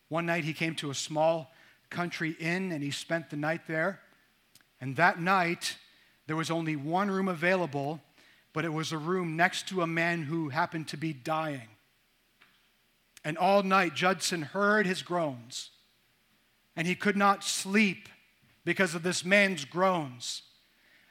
One 0.09 0.25
night 0.25 0.43
he 0.43 0.53
came 0.53 0.75
to 0.75 0.89
a 0.91 0.95
small 0.95 1.51
country 1.93 2.35
inn 2.39 2.71
and 2.71 2.83
he 2.83 2.91
spent 2.91 3.29
the 3.29 3.37
night 3.37 3.61
there. 3.67 4.01
And 4.81 4.97
that 4.97 5.21
night, 5.21 5.77
there 6.27 6.35
was 6.35 6.51
only 6.51 6.75
one 6.75 7.09
room 7.09 7.29
available, 7.29 8.01
but 8.51 8.65
it 8.65 8.73
was 8.73 8.91
a 8.91 8.97
room 8.97 9.37
next 9.37 9.67
to 9.69 9.81
a 9.81 9.87
man 9.87 10.23
who 10.23 10.49
happened 10.49 10.89
to 10.89 10.97
be 10.97 11.13
dying. 11.13 11.69
And 13.23 13.37
all 13.37 13.63
night, 13.63 13.95
Judson 13.95 14.41
heard 14.41 14.85
his 14.85 15.01
groans, 15.01 15.69
and 16.75 16.85
he 16.85 16.95
could 16.95 17.15
not 17.15 17.43
sleep 17.43 18.09
because 18.65 18.95
of 18.95 19.03
this 19.03 19.23
man's 19.23 19.63
groans. 19.63 20.41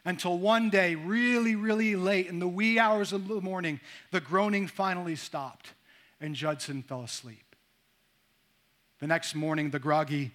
Until 0.05 0.37
one 0.37 0.69
day, 0.69 0.95
really, 0.95 1.55
really 1.55 1.95
late 1.97 2.27
in 2.27 2.39
the 2.39 2.49
wee 2.49 2.79
hours 2.79 3.13
of 3.13 3.29
the 3.29 3.41
morning, 3.41 3.81
the 4.11 4.21
groaning 4.21 4.67
finally 4.67 5.17
stopped, 5.17 5.73
and 6.21 6.35
Judson 6.35 6.83
fell 6.83 7.03
asleep. 7.03 7.57
The 8.99 9.07
next 9.07 9.35
morning, 9.35 9.71
the 9.71 9.79
groggy 9.79 10.33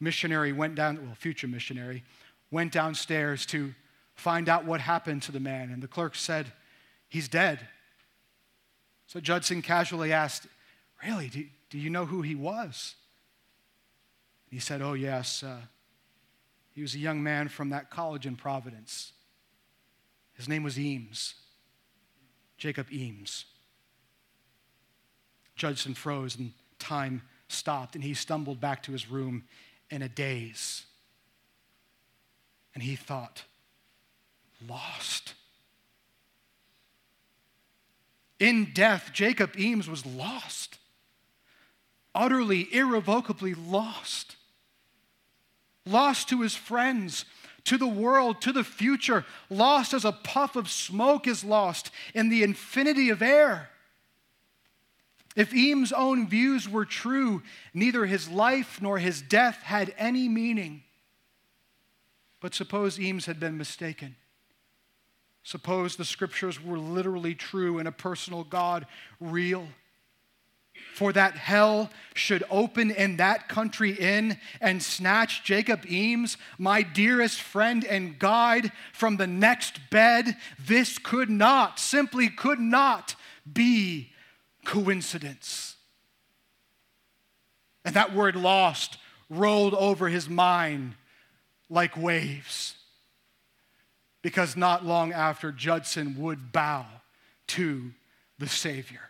missionary 0.00 0.52
went 0.52 0.74
down, 0.74 0.98
well, 1.04 1.14
future 1.14 1.46
missionary, 1.46 2.02
went 2.50 2.72
downstairs 2.72 3.46
to 3.46 3.74
find 4.14 4.48
out 4.48 4.64
what 4.64 4.80
happened 4.80 5.22
to 5.22 5.32
the 5.32 5.40
man, 5.40 5.70
and 5.70 5.82
the 5.82 5.88
clerk 5.88 6.14
said, 6.14 6.52
He's 7.08 7.28
dead. 7.28 7.60
So 9.06 9.18
Judson 9.20 9.62
casually 9.62 10.12
asked, 10.12 10.46
Really? 11.04 11.28
Do, 11.28 11.44
do 11.70 11.78
you 11.78 11.90
know 11.90 12.06
who 12.06 12.22
he 12.22 12.34
was? 12.34 12.94
He 14.50 14.58
said, 14.58 14.82
Oh, 14.82 14.94
yes. 14.94 15.42
Uh, 15.42 15.60
he 16.72 16.82
was 16.82 16.94
a 16.94 16.98
young 16.98 17.22
man 17.22 17.48
from 17.48 17.70
that 17.70 17.90
college 17.90 18.26
in 18.26 18.36
Providence. 18.36 19.12
His 20.34 20.48
name 20.48 20.62
was 20.62 20.78
Eames, 20.78 21.34
Jacob 22.56 22.90
Eames. 22.92 23.44
Judson 25.56 25.94
froze 25.94 26.36
and 26.36 26.52
time 26.78 27.22
stopped, 27.48 27.94
and 27.94 28.02
he 28.02 28.14
stumbled 28.14 28.60
back 28.60 28.82
to 28.84 28.92
his 28.92 29.10
room 29.10 29.44
in 29.90 30.02
a 30.02 30.08
daze. 30.08 30.84
And 32.74 32.82
he 32.82 32.96
thought, 32.96 33.44
lost. 34.68 35.34
In 38.38 38.70
death, 38.72 39.10
Jacob 39.12 39.58
Eames 39.58 39.88
was 39.88 40.06
lost, 40.06 40.78
utterly, 42.14 42.72
irrevocably 42.72 43.54
lost. 43.54 44.36
Lost 45.86 46.28
to 46.28 46.42
his 46.42 46.54
friends, 46.54 47.24
to 47.64 47.76
the 47.76 47.86
world, 47.86 48.40
to 48.42 48.52
the 48.52 48.64
future, 48.64 49.24
lost 49.48 49.92
as 49.92 50.04
a 50.04 50.12
puff 50.12 50.56
of 50.56 50.70
smoke 50.70 51.26
is 51.26 51.44
lost 51.44 51.90
in 52.14 52.28
the 52.28 52.42
infinity 52.42 53.10
of 53.10 53.22
air. 53.22 53.69
If 55.36 55.54
Eames' 55.54 55.92
own 55.92 56.28
views 56.28 56.68
were 56.68 56.84
true, 56.84 57.42
neither 57.72 58.06
his 58.06 58.28
life 58.28 58.82
nor 58.82 58.98
his 58.98 59.22
death 59.22 59.62
had 59.62 59.94
any 59.96 60.28
meaning. 60.28 60.82
But 62.40 62.54
suppose 62.54 62.98
Eames 62.98 63.26
had 63.26 63.38
been 63.38 63.56
mistaken. 63.56 64.16
Suppose 65.42 65.96
the 65.96 66.04
scriptures 66.04 66.62
were 66.62 66.78
literally 66.78 67.34
true 67.34 67.78
and 67.78 67.86
a 67.86 67.92
personal 67.92 68.44
God 68.44 68.86
real. 69.20 69.68
For 70.94 71.12
that 71.12 71.34
hell 71.36 71.90
should 72.14 72.42
open 72.50 72.90
in 72.90 73.16
that 73.18 73.48
country 73.48 73.92
inn 73.92 74.38
and 74.60 74.82
snatch 74.82 75.44
Jacob 75.44 75.84
Eames, 75.86 76.36
my 76.58 76.82
dearest 76.82 77.40
friend 77.40 77.84
and 77.84 78.18
guide, 78.18 78.72
from 78.92 79.16
the 79.16 79.26
next 79.26 79.90
bed. 79.90 80.36
This 80.58 80.98
could 80.98 81.30
not, 81.30 81.78
simply 81.78 82.28
could 82.28 82.60
not 82.60 83.14
be 83.50 84.09
coincidence. 84.64 85.76
And 87.84 87.94
that 87.94 88.14
word 88.14 88.36
lost 88.36 88.98
rolled 89.28 89.74
over 89.74 90.08
his 90.08 90.28
mind 90.28 90.94
like 91.68 91.96
waves. 91.96 92.74
Because 94.22 94.56
not 94.56 94.84
long 94.84 95.12
after, 95.12 95.50
Judson 95.50 96.16
would 96.18 96.52
bow 96.52 96.84
to 97.48 97.92
the 98.38 98.48
Savior. 98.48 99.00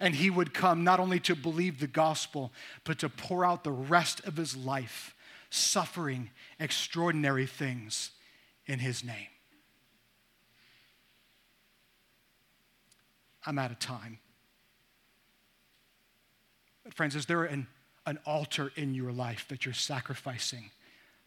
And 0.00 0.16
he 0.16 0.30
would 0.30 0.52
come 0.52 0.82
not 0.82 0.98
only 0.98 1.20
to 1.20 1.36
believe 1.36 1.78
the 1.78 1.86
gospel, 1.86 2.52
but 2.82 2.98
to 3.00 3.08
pour 3.08 3.44
out 3.44 3.62
the 3.62 3.70
rest 3.70 4.20
of 4.26 4.36
his 4.36 4.56
life 4.56 5.14
suffering 5.48 6.30
extraordinary 6.58 7.46
things 7.46 8.10
in 8.66 8.80
his 8.80 9.04
name. 9.04 9.28
I'm 13.46 13.58
out 13.58 13.70
of 13.70 13.78
time. 13.78 14.18
Friends, 16.94 17.16
is 17.16 17.26
there 17.26 17.44
an, 17.44 17.66
an 18.06 18.18
altar 18.26 18.72
in 18.76 18.94
your 18.94 19.12
life 19.12 19.46
that 19.48 19.64
you're 19.64 19.74
sacrificing 19.74 20.70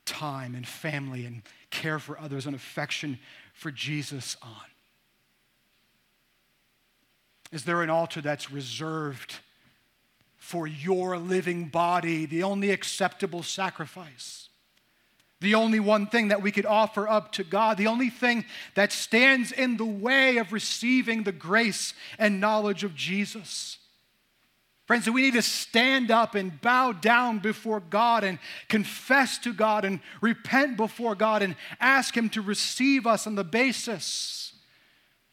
time 0.06 0.54
and 0.54 0.68
family 0.68 1.26
and 1.26 1.42
care 1.72 1.98
for 1.98 2.20
others 2.20 2.46
and 2.46 2.56
affection 2.56 3.20
for 3.54 3.72
Jesus 3.72 4.38
on? 4.42 4.52
Is 7.52 7.64
there 7.64 7.82
an 7.82 7.90
altar 7.90 8.22
that's 8.22 8.52
reserved 8.52 9.36
for 10.38 10.68
your 10.68 11.18
living 11.18 11.70
body, 11.70 12.26
the 12.26 12.44
only 12.44 12.72
acceptable 12.72 13.44
sacrifice? 13.44 14.50
The 15.42 15.56
only 15.56 15.80
one 15.80 16.08
thing 16.08 16.30
that 16.30 16.42
we 16.42 16.52
could 16.52 16.66
offer 16.66 17.08
up 17.08 17.32
to 17.34 17.44
God, 17.44 17.78
the 17.78 17.88
only 17.88 18.10
thing 18.10 18.46
that 18.76 18.92
stands 18.92 19.52
in 19.52 19.78
the 19.78 19.86
way 19.86 20.38
of 20.38 20.54
receiving 20.54 21.24
the 21.24 21.32
grace 21.32 21.94
and 22.18 22.40
knowledge 22.40 22.84
of 22.84 22.96
Jesus. 22.96 23.78
Friends, 24.86 25.10
we 25.10 25.24
need 25.24 25.34
to 25.34 25.42
stand 25.42 26.12
up 26.12 26.36
and 26.36 26.62
bow 26.62 26.92
down 26.92 27.40
before 27.40 27.80
God 27.80 28.24
and 28.24 28.38
confess 28.70 29.40
to 29.40 29.52
God 29.52 29.84
and 29.84 30.00
repent 30.22 30.78
before 30.78 31.16
God 31.16 31.42
and 31.42 31.56
ask 31.80 32.16
Him 32.16 32.30
to 32.30 32.42
receive 32.42 33.08
us 33.08 33.26
on 33.26 33.34
the 33.34 33.44
basis 33.44 34.54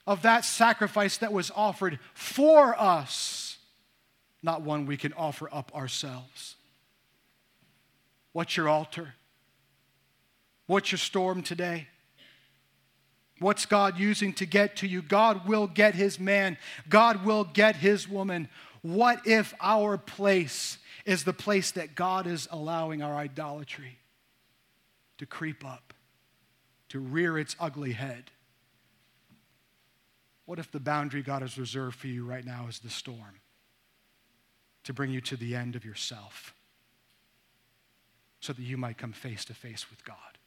of 0.06 0.22
that 0.22 0.44
sacrifice 0.44 1.18
that 1.18 1.32
was 1.32 1.50
offered 1.54 1.98
for 2.14 2.74
us, 2.80 3.58
not 4.42 4.62
one 4.62 4.86
we 4.86 4.96
can 4.96 5.12
offer 5.12 5.48
up 5.52 5.74
ourselves. 5.74 6.56
What's 8.32 8.56
your 8.56 8.70
altar? 8.70 9.14
What's 10.66 10.90
your 10.90 10.98
storm 10.98 11.42
today? 11.42 11.88
What's 13.38 13.66
God 13.66 13.98
using 13.98 14.32
to 14.34 14.46
get 14.46 14.76
to 14.76 14.86
you? 14.86 15.02
God 15.02 15.46
will 15.46 15.66
get 15.66 15.94
his 15.94 16.18
man. 16.18 16.56
God 16.88 17.24
will 17.24 17.44
get 17.44 17.76
his 17.76 18.08
woman. 18.08 18.48
What 18.82 19.26
if 19.26 19.54
our 19.60 19.96
place 19.96 20.78
is 21.06 21.24
the 21.24 21.32
place 21.32 21.70
that 21.72 21.94
God 21.94 22.26
is 22.26 22.48
allowing 22.50 23.02
our 23.02 23.16
idolatry 23.16 23.98
to 25.18 25.26
creep 25.26 25.64
up, 25.64 25.94
to 26.88 26.98
rear 26.98 27.38
its 27.38 27.56
ugly 27.60 27.92
head? 27.92 28.30
What 30.44 30.58
if 30.58 30.70
the 30.70 30.80
boundary 30.80 31.22
God 31.22 31.42
has 31.42 31.56
reserved 31.56 31.96
for 31.96 32.08
you 32.08 32.24
right 32.24 32.44
now 32.44 32.66
is 32.68 32.80
the 32.80 32.90
storm 32.90 33.40
to 34.84 34.92
bring 34.92 35.10
you 35.10 35.20
to 35.20 35.36
the 35.36 35.54
end 35.54 35.76
of 35.76 35.84
yourself 35.84 36.52
so 38.40 38.52
that 38.52 38.62
you 38.62 38.76
might 38.76 38.98
come 38.98 39.12
face 39.12 39.44
to 39.44 39.54
face 39.54 39.88
with 39.90 40.04
God? 40.04 40.38